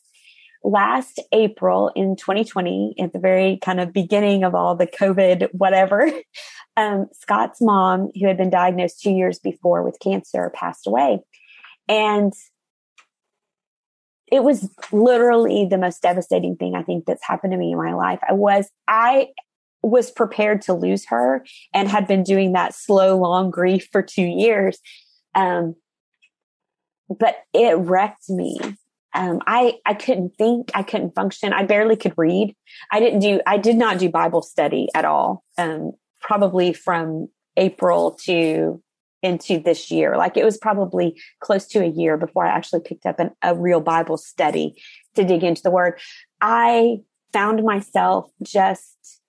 Last 0.67 1.21
April 1.31 1.93
in 1.95 2.17
2020, 2.17 2.97
at 2.99 3.13
the 3.13 3.21
very 3.21 3.59
kind 3.63 3.79
of 3.79 3.93
beginning 3.93 4.43
of 4.43 4.55
all 4.55 4.75
the 4.75 4.87
COVID 4.87 5.49
whatever, 5.53 6.11
um, 6.77 7.07
Scott's 7.13 7.61
mom, 7.61 8.11
who 8.19 8.27
had 8.27 8.37
been 8.37 8.51
diagnosed 8.51 9.01
two 9.01 9.13
years 9.13 9.39
before 9.39 9.85
with 9.85 10.01
cancer, 10.01 10.51
passed 10.55 10.89
away. 10.89 11.21
And 11.89 12.33
it 14.31 14.43
was 14.43 14.69
literally 14.91 15.67
the 15.67 15.79
most 15.79 16.03
devastating 16.03 16.57
thing 16.57 16.75
I 16.75 16.83
think 16.83 17.05
that's 17.07 17.25
happened 17.25 17.53
to 17.53 17.57
me 17.57 17.71
in 17.71 17.79
my 17.79 17.95
life. 17.95 18.19
I 18.29 18.33
was, 18.33 18.69
I 18.89 19.29
was 19.83 20.11
prepared 20.11 20.63
to 20.63 20.75
lose 20.75 21.07
her 21.07 21.45
and 21.73 21.89
had 21.89 22.09
been 22.09 22.25
doing 22.25 22.55
that 22.55 22.75
slow, 22.75 23.17
long 23.17 23.53
grief 23.53 23.89
for 23.93 24.03
two 24.03 24.25
years. 24.25 24.81
Um, 25.37 25.77
but 27.09 27.37
it 27.55 27.77
wrecked 27.77 28.29
me. 28.29 28.59
Um, 29.17 29.41
I, 29.47 29.79
I 29.87 29.95
couldn't 29.95 30.37
think, 30.37 30.71
I 30.75 30.83
couldn't 30.83 31.15
function. 31.15 31.53
I 31.53 31.65
barely 31.65 31.97
could 31.97 32.13
read. 32.17 32.55
I 32.93 33.01
didn't 33.01 33.21
do, 33.21 33.41
I 33.47 33.57
did 33.57 33.77
not 33.77 33.99
do 33.99 34.11
Bible 34.11 34.43
study 34.43 34.89
at 34.95 35.05
all. 35.05 35.43
Um, 35.57 35.93
probably 36.21 36.73
from 36.73 37.29
April 37.57 38.13
to 38.25 38.83
into 39.23 39.59
this 39.59 39.91
year. 39.91 40.17
Like 40.17 40.37
it 40.37 40.45
was 40.45 40.59
probably 40.59 41.21
close 41.41 41.67
to 41.69 41.83
a 41.83 41.89
year 41.89 42.17
before 42.17 42.47
I 42.47 42.51
actually 42.51 42.81
picked 42.81 43.07
up 43.07 43.19
an, 43.19 43.31
a 43.43 43.55
real 43.55 43.81
Bible 43.81 44.19
study 44.19 44.81
to 45.15 45.25
dig 45.25 45.43
into 45.43 45.63
the 45.63 45.71
word. 45.71 45.99
I 46.41 46.99
found 47.33 47.65
myself 47.65 48.31
just 48.43 49.21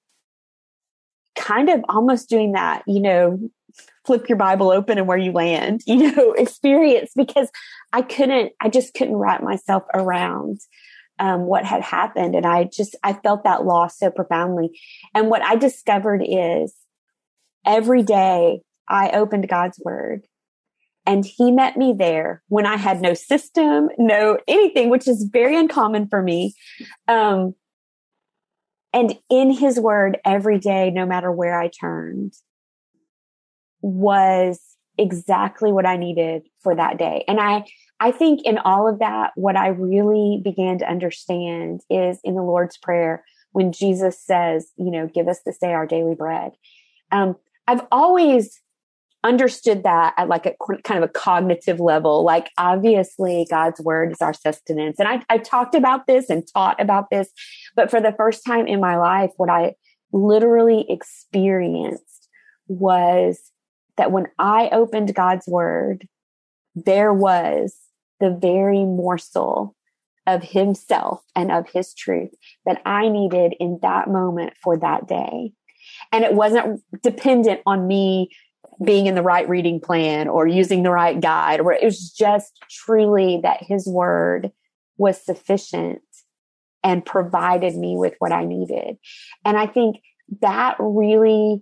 kind 1.36 1.70
of 1.70 1.84
almost 1.88 2.29
doing 2.29 2.53
that, 2.53 2.84
you 2.88 3.00
know, 3.00 3.50
flip 4.08 4.30
your 4.30 4.38
Bible 4.38 4.72
open 4.72 4.98
and 4.98 5.08
where 5.08 5.18
you 5.18 5.32
land, 5.32 5.82
you 5.86 6.12
know, 6.12 6.32
experience 6.32 7.12
because 7.16 7.52
I 7.94 8.02
couldn't, 8.02 8.54
I 8.62 8.70
just 8.70 8.94
couldn't 8.94 9.18
wrap 9.18 9.44
myself 9.44 9.84
around 9.94 10.62
um, 11.20 11.42
what 11.42 11.66
had 11.66 11.82
happened. 11.82 12.34
And 12.34 12.46
I 12.46 12.64
just, 12.64 12.96
I 13.04 13.14
felt 13.14 13.44
that 13.44 13.66
loss 13.66 14.00
so 14.00 14.10
profoundly. 14.10 14.80
And 15.14 15.30
what 15.30 15.44
I 15.44 15.56
discovered 15.56 16.24
is 16.26 16.74
every 17.66 18.02
day 18.02 18.62
I 18.88 19.10
opened 19.10 19.50
God's 19.50 19.80
word 19.84 20.24
and 21.06 21.26
he 21.26 21.52
met 21.52 21.78
me 21.78 21.94
there 21.98 22.44
when 22.48 22.66
I 22.66 22.78
had 22.78 23.02
no 23.02 23.14
system, 23.14 23.90
no 23.98 24.38
anything, 24.48 24.90
which 24.90 25.08
is 25.08 25.30
very 25.32 25.58
uncommon 25.58 26.08
for 26.08 26.22
me. 26.22 26.54
Um, 27.08 27.56
and 28.94 29.18
in 29.30 29.52
his 29.52 29.80
word 29.80 30.18
every 30.26 30.60
day, 30.60 30.92
no 30.92 31.06
matter 31.06 31.32
where 31.32 31.60
I 31.60 31.70
turned, 31.70 32.34
was 33.88 34.60
exactly 34.98 35.72
what 35.72 35.86
I 35.86 35.96
needed 35.96 36.44
for 36.60 36.75
that 36.75 36.98
day. 36.98 37.24
And 37.27 37.39
I, 37.39 37.63
I 38.01 38.12
think 38.12 38.41
in 38.44 38.58
all 38.58 38.89
of 38.89 39.00
that, 39.00 39.32
what 39.36 39.56
I 39.56 39.70
really 39.70 40.41
began 40.44 40.77
to 40.79 40.89
understand 40.89 41.82
is 41.89 42.20
in 42.24 42.36
the 42.36 42.44
Lord's 42.44 42.77
Prayer, 42.77 43.24
when 43.53 43.72
Jesus 43.72 44.22
says, 44.22 44.72
you 44.77 44.91
know, 44.91 45.08
give 45.08 45.29
us 45.29 45.39
this 45.46 45.58
day 45.58 45.74
our 45.74 45.88
daily 45.88 46.15
bread. 46.15 46.51
Um, 47.12 47.38
I've 47.65 47.86
always 47.91 48.60
understood 49.24 49.84
that 49.84 50.13
at 50.17 50.27
like 50.27 50.46
a 50.46 50.53
kind 50.84 51.01
of 51.01 51.10
a 51.10 51.13
cognitive 51.13 51.79
level. 51.79 52.24
Like 52.24 52.51
obviously 52.58 53.48
God's 53.50 53.79
word 53.79 54.12
is 54.12 54.22
our 54.22 54.34
sustenance. 54.34 55.00
And 55.00 55.08
I, 55.08 55.22
I 55.29 55.38
talked 55.38 55.75
about 55.75 56.08
this 56.08 56.29
and 56.29 56.44
taught 56.53 56.79
about 56.82 57.10
this, 57.10 57.29
but 57.75 57.89
for 57.89 58.01
the 58.01 58.13
first 58.17 58.46
time 58.46 58.67
in 58.67 58.82
my 58.82 58.98
life, 58.98 59.32
what 59.38 59.50
I 59.50 59.75
literally 60.12 60.86
experienced 60.89 62.29
was 62.67 63.51
that 63.98 64.12
when 64.12 64.27
I 64.39 64.70
opened 64.72 65.13
God's 65.13 65.48
word, 65.48 66.08
there 66.75 67.13
was 67.13 67.75
the 68.20 68.30
very 68.30 68.84
morsel 68.84 69.75
of 70.25 70.44
himself 70.44 71.22
and 71.36 71.51
of 71.51 71.70
his 71.70 71.94
truth 71.94 72.32
that 72.66 72.82
I 72.86 73.10
needed 73.10 73.56
in 73.60 73.80
that 73.82 74.10
moment 74.10 74.54
for 74.62 74.77
that 74.77 75.08
day. 75.08 75.54
And 76.12 76.24
it 76.24 76.34
wasn't 76.34 76.82
dependent 77.01 77.62
on 77.66 77.88
me 77.88 78.30
being 78.84 79.08
in 79.08 79.16
the 79.16 79.24
right 79.24 79.48
reading 79.48 79.80
plan 79.80 80.27
or 80.27 80.46
using 80.46 80.84
the 80.84 80.92
right 80.92 81.20
guide, 81.20 81.62
or 81.62 81.72
it 81.74 81.84
was 81.84 82.12
just 82.12 82.60
truly 82.70 83.39
that 83.42 83.63
his 83.63 83.88
word 83.88 84.51
was 84.98 85.24
sufficient 85.24 86.01
and 86.84 87.06
provided 87.06 87.75
me 87.75 87.96
with 87.98 88.13
what 88.20 88.32
I 88.32 88.44
needed. 88.44 88.98
And 89.46 89.58
I 89.58 89.66
think 89.66 89.98
that 90.42 90.75
really 90.80 91.62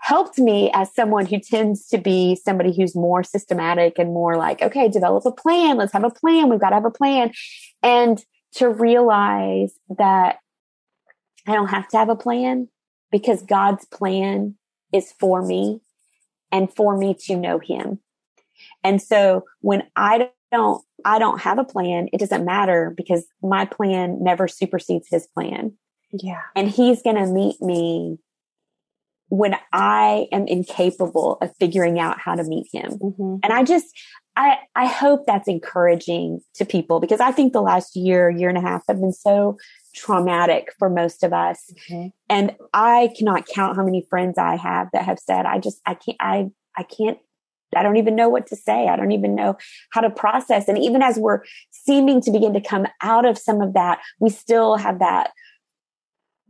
helped 0.00 0.38
me 0.38 0.70
as 0.72 0.94
someone 0.94 1.26
who 1.26 1.38
tends 1.40 1.86
to 1.88 1.98
be 1.98 2.36
somebody 2.36 2.74
who's 2.74 2.94
more 2.94 3.22
systematic 3.22 3.98
and 3.98 4.12
more 4.12 4.36
like, 4.36 4.62
okay, 4.62 4.88
develop 4.88 5.26
a 5.26 5.32
plan. 5.32 5.76
Let's 5.76 5.92
have 5.92 6.04
a 6.04 6.10
plan. 6.10 6.48
We've 6.48 6.60
got 6.60 6.70
to 6.70 6.76
have 6.76 6.84
a 6.84 6.90
plan. 6.90 7.32
And 7.82 8.22
to 8.54 8.68
realize 8.68 9.72
that 9.98 10.38
I 11.46 11.54
don't 11.54 11.68
have 11.68 11.88
to 11.88 11.98
have 11.98 12.08
a 12.08 12.16
plan 12.16 12.68
because 13.10 13.42
God's 13.42 13.84
plan 13.86 14.56
is 14.92 15.12
for 15.18 15.44
me 15.44 15.80
and 16.50 16.72
for 16.72 16.96
me 16.96 17.14
to 17.26 17.36
know 17.36 17.58
him. 17.58 18.00
And 18.82 19.00
so 19.02 19.44
when 19.60 19.82
I 19.96 20.30
don't, 20.50 20.82
I 21.04 21.18
don't 21.18 21.40
have 21.40 21.58
a 21.58 21.64
plan, 21.64 22.08
it 22.12 22.18
doesn't 22.18 22.44
matter 22.44 22.92
because 22.96 23.26
my 23.42 23.64
plan 23.64 24.18
never 24.22 24.48
supersedes 24.48 25.08
his 25.10 25.26
plan. 25.26 25.74
Yeah. 26.12 26.42
And 26.56 26.70
he's 26.70 27.02
going 27.02 27.16
to 27.16 27.26
meet 27.26 27.60
me 27.60 28.18
when 29.28 29.56
I 29.72 30.26
am 30.32 30.46
incapable 30.46 31.38
of 31.42 31.54
figuring 31.58 31.98
out 31.98 32.18
how 32.18 32.34
to 32.34 32.44
meet 32.44 32.68
him. 32.72 32.92
Mm-hmm. 32.92 33.36
And 33.42 33.52
I 33.52 33.62
just, 33.62 33.86
I, 34.36 34.58
I 34.74 34.86
hope 34.86 35.26
that's 35.26 35.48
encouraging 35.48 36.40
to 36.54 36.64
people 36.64 37.00
because 37.00 37.20
I 37.20 37.32
think 37.32 37.52
the 37.52 37.60
last 37.60 37.96
year, 37.96 38.30
year 38.30 38.48
and 38.48 38.56
a 38.56 38.62
half 38.62 38.84
have 38.88 39.00
been 39.00 39.12
so 39.12 39.58
traumatic 39.94 40.72
for 40.78 40.88
most 40.88 41.24
of 41.24 41.32
us. 41.32 41.72
Mm-hmm. 41.90 42.08
And 42.30 42.56
I 42.72 43.12
cannot 43.18 43.46
count 43.46 43.76
how 43.76 43.84
many 43.84 44.06
friends 44.08 44.38
I 44.38 44.56
have 44.56 44.88
that 44.92 45.04
have 45.04 45.18
said, 45.18 45.44
I 45.44 45.58
just, 45.58 45.80
I 45.84 45.94
can't, 45.94 46.16
I, 46.20 46.46
I 46.76 46.84
can't, 46.84 47.18
I 47.76 47.82
don't 47.82 47.96
even 47.96 48.16
know 48.16 48.30
what 48.30 48.46
to 48.46 48.56
say. 48.56 48.88
I 48.88 48.96
don't 48.96 49.12
even 49.12 49.34
know 49.34 49.58
how 49.90 50.00
to 50.00 50.08
process. 50.08 50.68
And 50.68 50.78
even 50.78 51.02
as 51.02 51.18
we're 51.18 51.42
seeming 51.70 52.22
to 52.22 52.30
begin 52.30 52.54
to 52.54 52.60
come 52.60 52.86
out 53.02 53.26
of 53.26 53.36
some 53.36 53.60
of 53.60 53.74
that, 53.74 53.98
we 54.20 54.30
still 54.30 54.76
have 54.76 55.00
that 55.00 55.32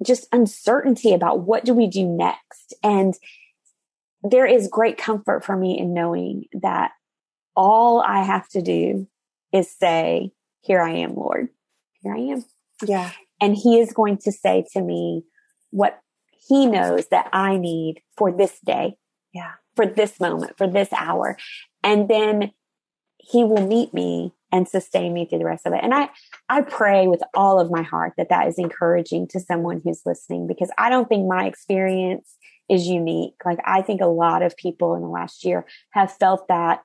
just 0.04 0.26
uncertainty 0.32 1.12
about 1.12 1.40
what 1.40 1.64
do 1.64 1.74
we 1.74 1.86
do 1.86 2.04
next. 2.04 2.74
And 2.82 3.14
there 4.22 4.46
is 4.46 4.68
great 4.68 4.98
comfort 4.98 5.44
for 5.44 5.56
me 5.56 5.78
in 5.78 5.94
knowing 5.94 6.44
that 6.60 6.92
all 7.56 8.00
I 8.00 8.22
have 8.22 8.48
to 8.50 8.62
do 8.62 9.08
is 9.52 9.70
say, 9.70 10.32
here 10.60 10.80
I 10.80 10.90
am, 10.90 11.14
Lord. 11.14 11.48
Here 12.02 12.14
I 12.14 12.18
am. 12.18 12.44
Yeah. 12.84 13.10
And 13.40 13.56
he 13.56 13.78
is 13.80 13.92
going 13.92 14.18
to 14.18 14.32
say 14.32 14.64
to 14.72 14.80
me 14.80 15.24
what 15.70 15.98
he 16.48 16.66
knows 16.66 17.06
that 17.08 17.28
I 17.32 17.56
need 17.56 18.00
for 18.16 18.32
this 18.32 18.58
day. 18.64 18.96
Yeah. 19.32 19.52
For 19.76 19.86
this 19.86 20.18
moment, 20.18 20.56
for 20.56 20.66
this 20.66 20.92
hour. 20.92 21.36
And 21.84 22.08
then 22.08 22.52
he 23.28 23.44
will 23.44 23.66
meet 23.66 23.92
me 23.92 24.32
and 24.50 24.66
sustain 24.66 25.12
me 25.12 25.26
through 25.26 25.38
the 25.38 25.44
rest 25.44 25.66
of 25.66 25.74
it. 25.74 25.80
And 25.82 25.92
I, 25.92 26.08
I 26.48 26.62
pray 26.62 27.06
with 27.06 27.22
all 27.34 27.60
of 27.60 27.70
my 27.70 27.82
heart 27.82 28.14
that 28.16 28.30
that 28.30 28.48
is 28.48 28.58
encouraging 28.58 29.28
to 29.28 29.40
someone 29.40 29.82
who's 29.84 30.02
listening 30.06 30.46
because 30.46 30.70
I 30.78 30.88
don't 30.88 31.08
think 31.08 31.28
my 31.28 31.44
experience 31.44 32.36
is 32.70 32.86
unique. 32.86 33.34
Like 33.44 33.58
I 33.64 33.82
think 33.82 34.00
a 34.00 34.06
lot 34.06 34.42
of 34.42 34.56
people 34.56 34.94
in 34.94 35.02
the 35.02 35.08
last 35.08 35.44
year 35.44 35.66
have 35.90 36.12
felt 36.12 36.48
that 36.48 36.82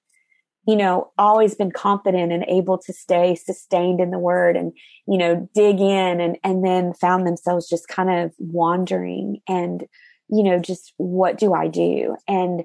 you 0.66 0.78
know, 0.78 1.12
always 1.18 1.56
been 1.56 1.72
confident 1.72 2.32
and 2.32 2.46
able 2.48 2.78
to 2.78 2.94
stay 2.94 3.36
sustained 3.36 4.00
in 4.00 4.12
the 4.12 4.18
word 4.18 4.56
and, 4.56 4.72
you 5.06 5.18
know, 5.18 5.50
dig 5.54 5.82
in 5.82 6.22
and, 6.22 6.38
and 6.42 6.66
then 6.66 6.94
found 6.94 7.28
themselves 7.28 7.68
just 7.68 7.90
kind 7.90 8.10
of 8.10 8.34
wandering 8.38 9.42
and, 9.46 9.86
you 10.30 10.42
know, 10.42 10.60
just 10.60 10.94
what 10.96 11.38
do 11.38 11.54
I 11.54 11.68
do? 11.68 12.16
And, 12.30 12.64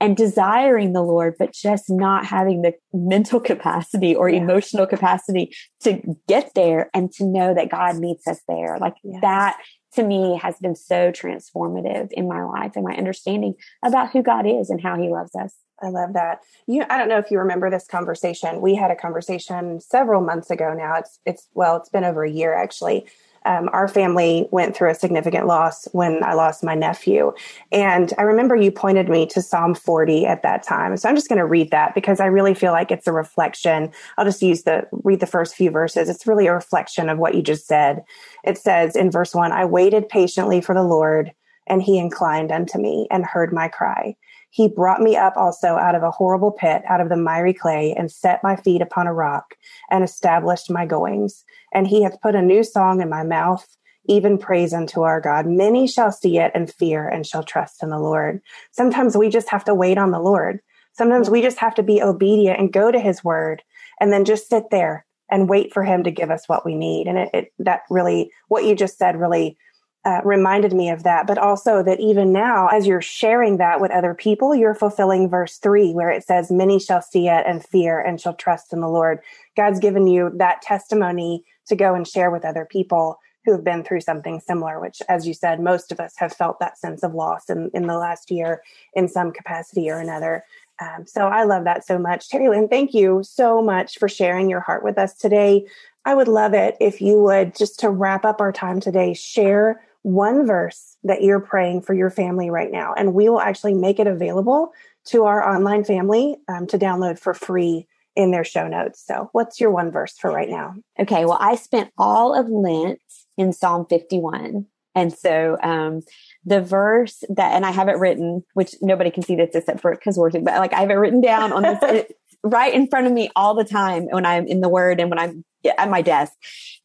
and 0.00 0.16
desiring 0.16 0.92
the 0.92 1.02
Lord, 1.02 1.34
but 1.38 1.52
just 1.52 1.88
not 1.88 2.26
having 2.26 2.62
the 2.62 2.74
mental 2.92 3.40
capacity 3.52 4.14
or 4.14 4.28
yeah. 4.28 4.40
emotional 4.40 4.86
capacity 4.86 5.54
to 5.80 6.00
get 6.28 6.52
there 6.54 6.90
and 6.94 7.10
to 7.12 7.24
know 7.24 7.54
that 7.54 7.70
God 7.70 7.98
meets 7.98 8.26
us 8.26 8.40
there. 8.48 8.78
Like 8.78 8.94
yes. 9.02 9.20
that 9.22 9.58
to 9.94 10.02
me 10.02 10.38
has 10.42 10.56
been 10.58 10.74
so 10.74 11.10
transformative 11.10 12.12
in 12.12 12.28
my 12.28 12.44
life 12.44 12.72
and 12.76 12.84
my 12.84 12.94
understanding 12.94 13.54
about 13.82 14.10
who 14.10 14.22
God 14.22 14.46
is 14.46 14.70
and 14.70 14.80
how 14.80 15.00
he 15.00 15.08
loves 15.08 15.34
us. 15.34 15.54
I 15.82 15.88
love 15.88 16.14
that. 16.14 16.40
You 16.66 16.84
I 16.88 16.96
don't 16.96 17.08
know 17.08 17.18
if 17.18 17.30
you 17.30 17.38
remember 17.38 17.70
this 17.70 17.86
conversation. 17.86 18.62
We 18.62 18.74
had 18.74 18.90
a 18.90 18.96
conversation 18.96 19.80
several 19.80 20.22
months 20.22 20.50
ago 20.50 20.72
now. 20.72 20.94
It's 20.96 21.18
it's 21.26 21.48
well, 21.52 21.76
it's 21.76 21.90
been 21.90 22.04
over 22.04 22.24
a 22.24 22.30
year 22.30 22.54
actually 22.54 23.06
um, 23.46 23.70
our 23.72 23.88
family 23.88 24.48
went 24.50 24.76
through 24.76 24.90
a 24.90 24.94
significant 24.94 25.46
loss 25.46 25.86
when 25.92 26.22
I 26.24 26.34
lost 26.34 26.64
my 26.64 26.74
nephew. 26.74 27.32
And 27.72 28.12
I 28.18 28.22
remember 28.22 28.56
you 28.56 28.70
pointed 28.70 29.08
me 29.08 29.26
to 29.26 29.40
Psalm 29.40 29.74
40 29.74 30.26
at 30.26 30.42
that 30.42 30.62
time. 30.62 30.96
So 30.96 31.08
I'm 31.08 31.14
just 31.14 31.28
going 31.28 31.38
to 31.38 31.46
read 31.46 31.70
that 31.70 31.94
because 31.94 32.20
I 32.20 32.26
really 32.26 32.54
feel 32.54 32.72
like 32.72 32.90
it's 32.90 33.06
a 33.06 33.12
reflection. 33.12 33.90
I'll 34.18 34.24
just 34.24 34.42
use 34.42 34.64
the, 34.64 34.86
read 34.90 35.20
the 35.20 35.26
first 35.26 35.54
few 35.54 35.70
verses. 35.70 36.08
It's 36.08 36.26
really 36.26 36.46
a 36.46 36.54
reflection 36.54 37.08
of 37.08 37.18
what 37.18 37.34
you 37.34 37.42
just 37.42 37.66
said. 37.66 38.02
It 38.44 38.58
says 38.58 38.96
in 38.96 39.10
verse 39.10 39.34
one, 39.34 39.52
I 39.52 39.64
waited 39.64 40.08
patiently 40.08 40.60
for 40.60 40.74
the 40.74 40.82
Lord 40.82 41.32
and 41.66 41.82
he 41.82 41.98
inclined 41.98 42.52
unto 42.52 42.78
me 42.78 43.06
and 43.10 43.24
heard 43.24 43.52
my 43.52 43.68
cry. 43.68 44.16
He 44.50 44.68
brought 44.68 45.02
me 45.02 45.16
up 45.16 45.36
also 45.36 45.76
out 45.76 45.94
of 45.94 46.02
a 46.02 46.10
horrible 46.10 46.50
pit, 46.50 46.82
out 46.88 47.00
of 47.00 47.08
the 47.08 47.16
miry 47.16 47.52
clay, 47.52 47.94
and 47.96 48.10
set 48.10 48.42
my 48.42 48.56
feet 48.56 48.80
upon 48.80 49.06
a 49.06 49.12
rock, 49.12 49.54
and 49.90 50.02
established 50.02 50.70
my 50.70 50.86
goings. 50.86 51.44
And 51.76 51.86
he 51.86 52.02
hath 52.02 52.22
put 52.22 52.34
a 52.34 52.40
new 52.40 52.64
song 52.64 53.02
in 53.02 53.10
my 53.10 53.22
mouth, 53.22 53.76
even 54.06 54.38
praise 54.38 54.72
unto 54.72 55.02
our 55.02 55.20
God. 55.20 55.46
Many 55.46 55.86
shall 55.86 56.10
see 56.10 56.38
it 56.38 56.50
and 56.54 56.72
fear 56.72 57.06
and 57.06 57.26
shall 57.26 57.42
trust 57.42 57.82
in 57.82 57.90
the 57.90 57.98
Lord. 57.98 58.40
Sometimes 58.72 59.14
we 59.14 59.28
just 59.28 59.50
have 59.50 59.64
to 59.66 59.74
wait 59.74 59.98
on 59.98 60.10
the 60.10 60.18
Lord. 60.18 60.60
Sometimes 60.94 61.28
we 61.28 61.42
just 61.42 61.58
have 61.58 61.74
to 61.74 61.82
be 61.82 62.00
obedient 62.00 62.58
and 62.58 62.72
go 62.72 62.90
to 62.90 62.98
his 62.98 63.22
word 63.22 63.62
and 64.00 64.10
then 64.10 64.24
just 64.24 64.48
sit 64.48 64.70
there 64.70 65.04
and 65.30 65.50
wait 65.50 65.74
for 65.74 65.84
him 65.84 66.02
to 66.04 66.10
give 66.10 66.30
us 66.30 66.48
what 66.48 66.64
we 66.64 66.74
need. 66.74 67.08
And 67.08 67.18
it, 67.18 67.30
it 67.34 67.52
that 67.58 67.82
really, 67.90 68.30
what 68.48 68.64
you 68.64 68.74
just 68.74 68.96
said 68.96 69.20
really 69.20 69.58
uh, 70.06 70.22
reminded 70.24 70.72
me 70.72 70.88
of 70.88 71.02
that, 71.02 71.26
but 71.26 71.36
also 71.36 71.82
that 71.82 72.00
even 72.00 72.32
now, 72.32 72.68
as 72.68 72.86
you're 72.86 73.02
sharing 73.02 73.58
that 73.58 73.82
with 73.82 73.90
other 73.90 74.14
people, 74.14 74.54
you're 74.54 74.74
fulfilling 74.74 75.28
verse 75.28 75.58
three, 75.58 75.92
where 75.92 76.10
it 76.10 76.24
says, 76.24 76.50
Many 76.50 76.78
shall 76.78 77.02
see 77.02 77.28
it 77.28 77.44
and 77.46 77.62
fear 77.62 78.00
and 78.00 78.18
shall 78.18 78.34
trust 78.34 78.72
in 78.72 78.80
the 78.80 78.88
Lord. 78.88 79.18
God's 79.58 79.80
given 79.80 80.06
you 80.06 80.30
that 80.36 80.62
testimony 80.62 81.44
to 81.68 81.76
go 81.76 81.94
and 81.94 82.06
share 82.06 82.30
with 82.30 82.44
other 82.44 82.64
people 82.64 83.18
who 83.44 83.52
have 83.52 83.64
been 83.64 83.84
through 83.84 84.00
something 84.00 84.40
similar, 84.40 84.80
which, 84.80 85.00
as 85.08 85.26
you 85.26 85.32
said, 85.32 85.60
most 85.60 85.92
of 85.92 86.00
us 86.00 86.14
have 86.16 86.32
felt 86.32 86.58
that 86.58 86.76
sense 86.78 87.02
of 87.04 87.14
loss 87.14 87.48
in, 87.48 87.70
in 87.74 87.86
the 87.86 87.96
last 87.96 88.30
year 88.30 88.60
in 88.94 89.06
some 89.08 89.32
capacity 89.32 89.88
or 89.88 89.98
another. 89.98 90.44
Um, 90.80 91.06
so 91.06 91.28
I 91.28 91.44
love 91.44 91.64
that 91.64 91.86
so 91.86 91.98
much. 91.98 92.28
Teri 92.28 92.50
Lynne, 92.50 92.68
thank 92.68 92.92
you 92.92 93.22
so 93.22 93.62
much 93.62 93.98
for 93.98 94.08
sharing 94.08 94.50
your 94.50 94.60
heart 94.60 94.82
with 94.82 94.98
us 94.98 95.14
today. 95.14 95.64
I 96.04 96.14
would 96.14 96.28
love 96.28 96.54
it 96.54 96.76
if 96.80 97.00
you 97.00 97.20
would, 97.20 97.54
just 97.54 97.78
to 97.80 97.90
wrap 97.90 98.24
up 98.24 98.40
our 98.40 98.52
time 98.52 98.80
today, 98.80 99.14
share 99.14 99.80
one 100.02 100.46
verse 100.46 100.96
that 101.02 101.22
you're 101.22 101.40
praying 101.40 101.82
for 101.82 101.94
your 101.94 102.10
family 102.10 102.50
right 102.50 102.70
now, 102.70 102.94
and 102.94 103.14
we 103.14 103.28
will 103.28 103.40
actually 103.40 103.74
make 103.74 103.98
it 103.98 104.06
available 104.06 104.72
to 105.06 105.24
our 105.24 105.48
online 105.48 105.84
family 105.84 106.36
um, 106.48 106.66
to 106.66 106.78
download 106.78 107.18
for 107.18 107.34
free 107.34 107.86
in 108.16 108.30
their 108.30 108.44
show 108.44 108.66
notes. 108.66 109.04
So, 109.04 109.28
what's 109.32 109.60
your 109.60 109.70
one 109.70 109.90
verse 109.90 110.16
for 110.18 110.30
right 110.30 110.48
now? 110.48 110.74
Okay, 110.98 111.24
well, 111.24 111.38
I 111.40 111.54
spent 111.56 111.92
all 111.98 112.34
of 112.34 112.48
Lent 112.48 113.00
in 113.36 113.52
Psalm 113.52 113.86
51. 113.88 114.66
And 114.94 115.12
so, 115.12 115.58
um, 115.62 116.00
the 116.44 116.62
verse 116.62 117.22
that, 117.28 117.52
and 117.52 117.66
I 117.66 117.70
have 117.70 117.88
it 117.88 117.98
written, 117.98 118.42
which 118.54 118.74
nobody 118.80 119.10
can 119.10 119.22
see 119.22 119.36
this 119.36 119.54
except 119.54 119.80
for 119.80 119.92
because 119.92 120.16
we're, 120.16 120.30
but 120.30 120.44
like 120.44 120.72
I 120.72 120.80
have 120.80 120.90
it 120.90 120.94
written 120.94 121.20
down 121.20 121.52
on 121.52 121.62
this 121.62 122.06
right 122.42 122.72
in 122.72 122.88
front 122.88 123.06
of 123.06 123.12
me 123.12 123.30
all 123.36 123.54
the 123.54 123.64
time 123.64 124.06
when 124.10 124.24
I'm 124.24 124.46
in 124.46 124.60
the 124.60 124.68
word 124.68 125.00
and 125.00 125.10
when 125.10 125.18
I'm 125.18 125.44
at 125.78 125.90
my 125.90 126.02
desk. 126.02 126.32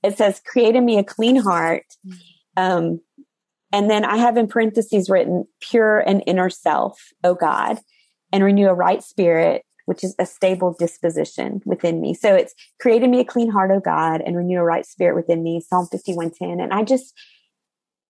It 0.03 0.17
says, 0.17 0.41
create 0.45 0.75
in 0.75 0.83
me 0.83 0.97
a 0.97 1.03
clean 1.03 1.35
heart. 1.37 1.85
Um, 2.57 2.99
and 3.71 3.89
then 3.89 4.03
I 4.03 4.17
have 4.17 4.37
in 4.37 4.47
parentheses 4.47 5.09
written 5.09 5.45
pure 5.61 5.99
and 5.99 6.23
inner 6.27 6.49
self, 6.49 6.99
O 7.23 7.35
God, 7.35 7.79
and 8.33 8.43
renew 8.43 8.67
a 8.67 8.73
right 8.73 9.01
spirit, 9.03 9.63
which 9.91 10.05
is 10.05 10.15
a 10.19 10.25
stable 10.25 10.73
disposition 10.79 11.61
within 11.65 11.99
me. 11.99 12.13
So 12.13 12.33
it's 12.33 12.55
created 12.79 13.09
me 13.09 13.19
a 13.19 13.25
clean 13.25 13.51
heart, 13.51 13.71
O 13.71 13.81
God, 13.81 14.21
and 14.21 14.37
renew 14.37 14.59
a 14.59 14.63
right 14.63 14.85
spirit 14.85 15.17
within 15.17 15.43
me, 15.43 15.59
Psalm 15.59 15.85
5110. 15.91 16.61
And 16.61 16.71
I 16.71 16.85
just, 16.85 17.13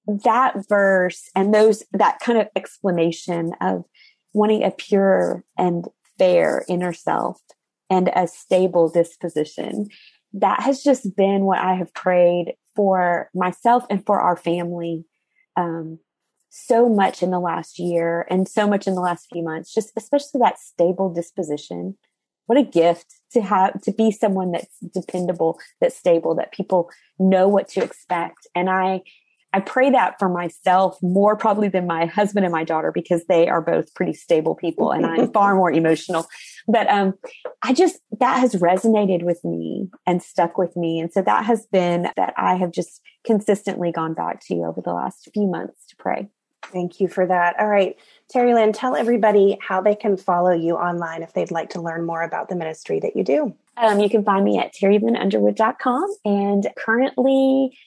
that 0.05 0.53
verse 0.69 1.27
and 1.35 1.51
those, 1.51 1.83
that 1.91 2.19
kind 2.19 2.37
of 2.37 2.49
explanation 2.55 3.53
of 3.61 3.83
wanting 4.31 4.63
a 4.63 4.69
pure 4.69 5.43
and 5.57 5.87
fair 6.19 6.65
inner 6.69 6.93
self 6.93 7.41
and 7.89 8.11
a 8.15 8.27
stable 8.27 8.87
disposition, 8.87 9.87
that 10.33 10.61
has 10.61 10.83
just 10.83 11.15
been 11.15 11.45
what 11.45 11.57
I 11.57 11.73
have 11.73 11.91
prayed 11.95 12.53
for 12.75 13.31
myself 13.33 13.85
and 13.89 14.05
for 14.05 14.21
our 14.21 14.37
family 14.37 15.05
um, 15.57 15.97
so 16.51 16.89
much 16.89 17.23
in 17.23 17.31
the 17.31 17.39
last 17.39 17.79
year 17.79 18.27
and 18.29 18.47
so 18.47 18.67
much 18.67 18.85
in 18.85 18.93
the 18.93 19.01
last 19.01 19.27
few 19.31 19.41
months, 19.41 19.73
just 19.73 19.91
especially 19.95 20.39
that 20.39 20.59
stable 20.59 21.11
disposition. 21.11 21.97
What 22.45 22.57
a 22.57 22.63
gift 22.63 23.05
to 23.31 23.41
have 23.41 23.81
to 23.83 23.91
be 23.93 24.11
someone 24.11 24.51
that's 24.51 24.77
dependable, 24.93 25.59
that's 25.79 25.95
stable, 25.95 26.35
that 26.35 26.51
people 26.51 26.89
know 27.17 27.47
what 27.47 27.69
to 27.69 27.83
expect. 27.83 28.47
And 28.53 28.69
I 28.69 29.01
I 29.53 29.59
pray 29.59 29.89
that 29.89 30.17
for 30.17 30.29
myself 30.29 30.97
more 31.01 31.35
probably 31.35 31.67
than 31.67 31.85
my 31.85 32.05
husband 32.05 32.45
and 32.45 32.53
my 32.53 32.63
daughter 32.63 32.91
because 32.91 33.25
they 33.25 33.49
are 33.49 33.61
both 33.61 33.93
pretty 33.93 34.13
stable 34.13 34.55
people 34.55 34.91
and 34.91 35.05
I'm 35.05 35.31
far 35.33 35.55
more 35.55 35.71
emotional. 35.71 36.27
But 36.67 36.89
um 36.89 37.13
I 37.61 37.73
just 37.73 37.99
that 38.19 38.39
has 38.39 38.55
resonated 38.55 39.23
with 39.23 39.43
me 39.45 39.89
and 40.05 40.21
stuck 40.21 40.57
with 40.57 40.75
me. 40.75 40.99
And 40.99 41.11
so 41.13 41.21
that 41.21 41.45
has 41.45 41.65
been 41.67 42.09
that 42.17 42.33
I 42.37 42.55
have 42.55 42.71
just 42.71 43.01
consistently 43.25 43.93
gone 43.93 44.13
back 44.13 44.41
to 44.47 44.55
over 44.63 44.81
the 44.81 44.93
last 44.93 45.29
few 45.33 45.47
months 45.47 45.85
to 45.89 45.95
pray. 45.97 46.29
Thank 46.63 46.99
you 46.99 47.07
for 47.07 47.25
that. 47.25 47.59
All 47.59 47.67
right. 47.67 47.97
Teri 48.33 48.53
Lynne, 48.53 48.71
tell 48.71 48.95
everybody 48.95 49.57
how 49.61 49.81
they 49.81 49.95
can 49.95 50.15
follow 50.15 50.51
you 50.51 50.75
online 50.75 51.21
if 51.21 51.33
they'd 51.33 51.51
like 51.51 51.71
to 51.71 51.81
learn 51.81 52.05
more 52.05 52.21
about 52.21 52.47
the 52.47 52.55
ministry 52.55 52.99
that 52.99 53.15
you 53.15 53.23
do. 53.23 53.53
Um, 53.77 53.99
you 53.99 54.09
can 54.09 54.23
find 54.23 54.45
me 54.45 54.57
at 54.57 54.73
terilynneunderwood.com 54.73 56.15
and 56.23 56.67
currently 56.77 57.77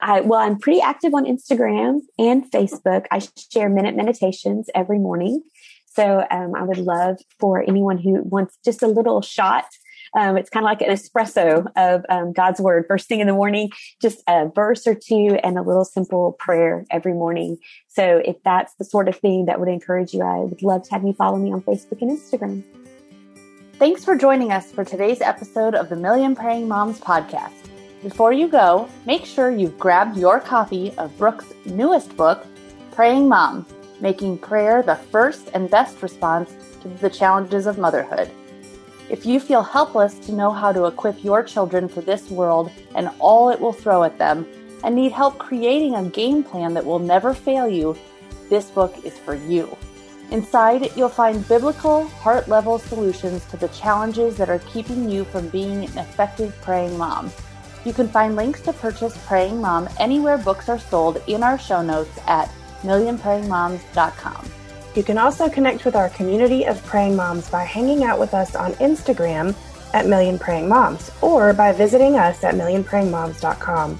I, 0.00 0.22
well, 0.22 0.40
I'm 0.40 0.58
pretty 0.58 0.80
active 0.80 1.14
on 1.14 1.26
Instagram 1.26 2.00
and 2.18 2.50
Facebook. 2.50 3.06
I 3.10 3.20
share 3.52 3.68
minute 3.68 3.94
meditations 3.94 4.70
every 4.74 4.98
morning. 4.98 5.42
So 5.86 6.24
um, 6.30 6.54
I 6.54 6.62
would 6.62 6.78
love 6.78 7.18
for 7.38 7.62
anyone 7.62 7.98
who 7.98 8.22
wants 8.22 8.56
just 8.64 8.82
a 8.82 8.86
little 8.86 9.20
shot. 9.20 9.66
Um, 10.14 10.36
it's 10.36 10.50
kind 10.50 10.64
of 10.64 10.68
like 10.68 10.82
an 10.82 10.90
espresso 10.90 11.66
of 11.76 12.04
um, 12.08 12.32
God's 12.32 12.60
word. 12.60 12.86
First 12.88 13.08
thing 13.08 13.20
in 13.20 13.26
the 13.26 13.32
morning, 13.32 13.70
just 14.00 14.22
a 14.26 14.48
verse 14.48 14.86
or 14.86 14.94
two 14.94 15.38
and 15.42 15.58
a 15.58 15.62
little 15.62 15.84
simple 15.84 16.32
prayer 16.32 16.84
every 16.90 17.12
morning. 17.12 17.58
So 17.88 18.22
if 18.24 18.42
that's 18.44 18.74
the 18.74 18.84
sort 18.84 19.08
of 19.08 19.16
thing 19.16 19.46
that 19.46 19.60
would 19.60 19.68
encourage 19.68 20.12
you, 20.12 20.22
I 20.22 20.38
would 20.38 20.62
love 20.62 20.82
to 20.84 20.90
have 20.92 21.04
you 21.04 21.12
follow 21.12 21.38
me 21.38 21.52
on 21.52 21.62
Facebook 21.62 22.02
and 22.02 22.10
Instagram. 22.10 22.64
Thanks 23.78 24.04
for 24.04 24.16
joining 24.16 24.52
us 24.52 24.70
for 24.70 24.84
today's 24.84 25.20
episode 25.22 25.74
of 25.74 25.88
the 25.88 25.96
Million 25.96 26.36
Praying 26.36 26.68
Moms 26.68 27.00
podcast. 27.00 27.70
Before 28.02 28.32
you 28.32 28.48
go, 28.48 28.88
make 29.06 29.24
sure 29.24 29.50
you've 29.50 29.78
grabbed 29.78 30.16
your 30.16 30.40
copy 30.40 30.92
of 30.98 31.16
Brooke's 31.18 31.52
newest 31.66 32.16
book, 32.16 32.46
Praying 32.92 33.28
Mom 33.28 33.66
Making 34.00 34.38
Prayer 34.38 34.82
the 34.82 34.96
First 34.96 35.50
and 35.54 35.70
Best 35.70 36.02
Response 36.02 36.52
to 36.82 36.88
the 36.88 37.10
Challenges 37.10 37.66
of 37.66 37.78
Motherhood. 37.78 38.30
If 39.10 39.26
you 39.26 39.40
feel 39.40 39.62
helpless 39.62 40.14
to 40.20 40.32
know 40.32 40.52
how 40.52 40.70
to 40.70 40.84
equip 40.84 41.24
your 41.24 41.42
children 41.42 41.88
for 41.88 42.00
this 42.00 42.30
world 42.30 42.70
and 42.94 43.10
all 43.18 43.50
it 43.50 43.60
will 43.60 43.72
throw 43.72 44.04
at 44.04 44.18
them, 44.18 44.46
and 44.84 44.94
need 44.94 45.12
help 45.12 45.36
creating 45.36 45.96
a 45.96 46.04
game 46.04 46.42
plan 46.42 46.72
that 46.74 46.86
will 46.86 47.00
never 47.00 47.34
fail 47.34 47.68
you, 47.68 47.96
this 48.48 48.70
book 48.70 49.04
is 49.04 49.18
for 49.18 49.34
you. 49.34 49.76
Inside, 50.30 50.96
you'll 50.96 51.08
find 51.08 51.46
biblical, 51.48 52.06
heart 52.06 52.48
level 52.48 52.78
solutions 52.78 53.44
to 53.46 53.56
the 53.56 53.68
challenges 53.68 54.36
that 54.36 54.48
are 54.48 54.60
keeping 54.60 55.10
you 55.10 55.24
from 55.24 55.48
being 55.48 55.84
an 55.84 55.98
effective 55.98 56.56
praying 56.62 56.96
mom. 56.96 57.32
You 57.84 57.92
can 57.92 58.08
find 58.08 58.36
links 58.36 58.60
to 58.62 58.72
purchase 58.72 59.18
Praying 59.26 59.60
Mom 59.60 59.88
anywhere 59.98 60.38
books 60.38 60.68
are 60.68 60.78
sold 60.78 61.22
in 61.26 61.42
our 61.42 61.58
show 61.58 61.82
notes 61.82 62.16
at 62.26 62.50
millionprayingmoms.com. 62.82 64.59
You 64.94 65.02
can 65.02 65.18
also 65.18 65.48
connect 65.48 65.84
with 65.84 65.96
our 65.96 66.08
community 66.10 66.64
of 66.64 66.84
praying 66.84 67.16
moms 67.16 67.48
by 67.48 67.64
hanging 67.64 68.04
out 68.04 68.18
with 68.18 68.34
us 68.34 68.54
on 68.54 68.72
Instagram 68.74 69.54
at 69.94 70.06
Million 70.06 70.38
Praying 70.38 70.68
Moms 70.68 71.10
or 71.20 71.52
by 71.52 71.72
visiting 71.72 72.16
us 72.16 72.42
at 72.44 72.54
millionprayingmoms.com. 72.54 73.98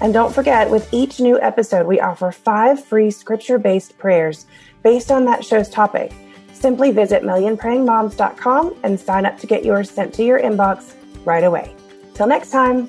And 0.00 0.12
don't 0.12 0.34
forget, 0.34 0.68
with 0.68 0.92
each 0.92 1.20
new 1.20 1.40
episode, 1.40 1.86
we 1.86 2.00
offer 2.00 2.32
five 2.32 2.84
free 2.84 3.10
scripture 3.10 3.58
based 3.58 3.98
prayers 3.98 4.46
based 4.82 5.10
on 5.12 5.24
that 5.26 5.44
show's 5.44 5.68
topic 5.68 6.12
Simply 6.62 6.92
visit 6.92 7.24
millionprayingmoms.com 7.24 8.76
and 8.84 9.00
sign 9.00 9.26
up 9.26 9.36
to 9.40 9.48
get 9.48 9.64
yours 9.64 9.90
sent 9.90 10.14
to 10.14 10.22
your 10.22 10.40
inbox 10.40 10.94
right 11.24 11.42
away. 11.42 11.74
Till 12.14 12.28
next 12.28 12.52
time. 12.52 12.88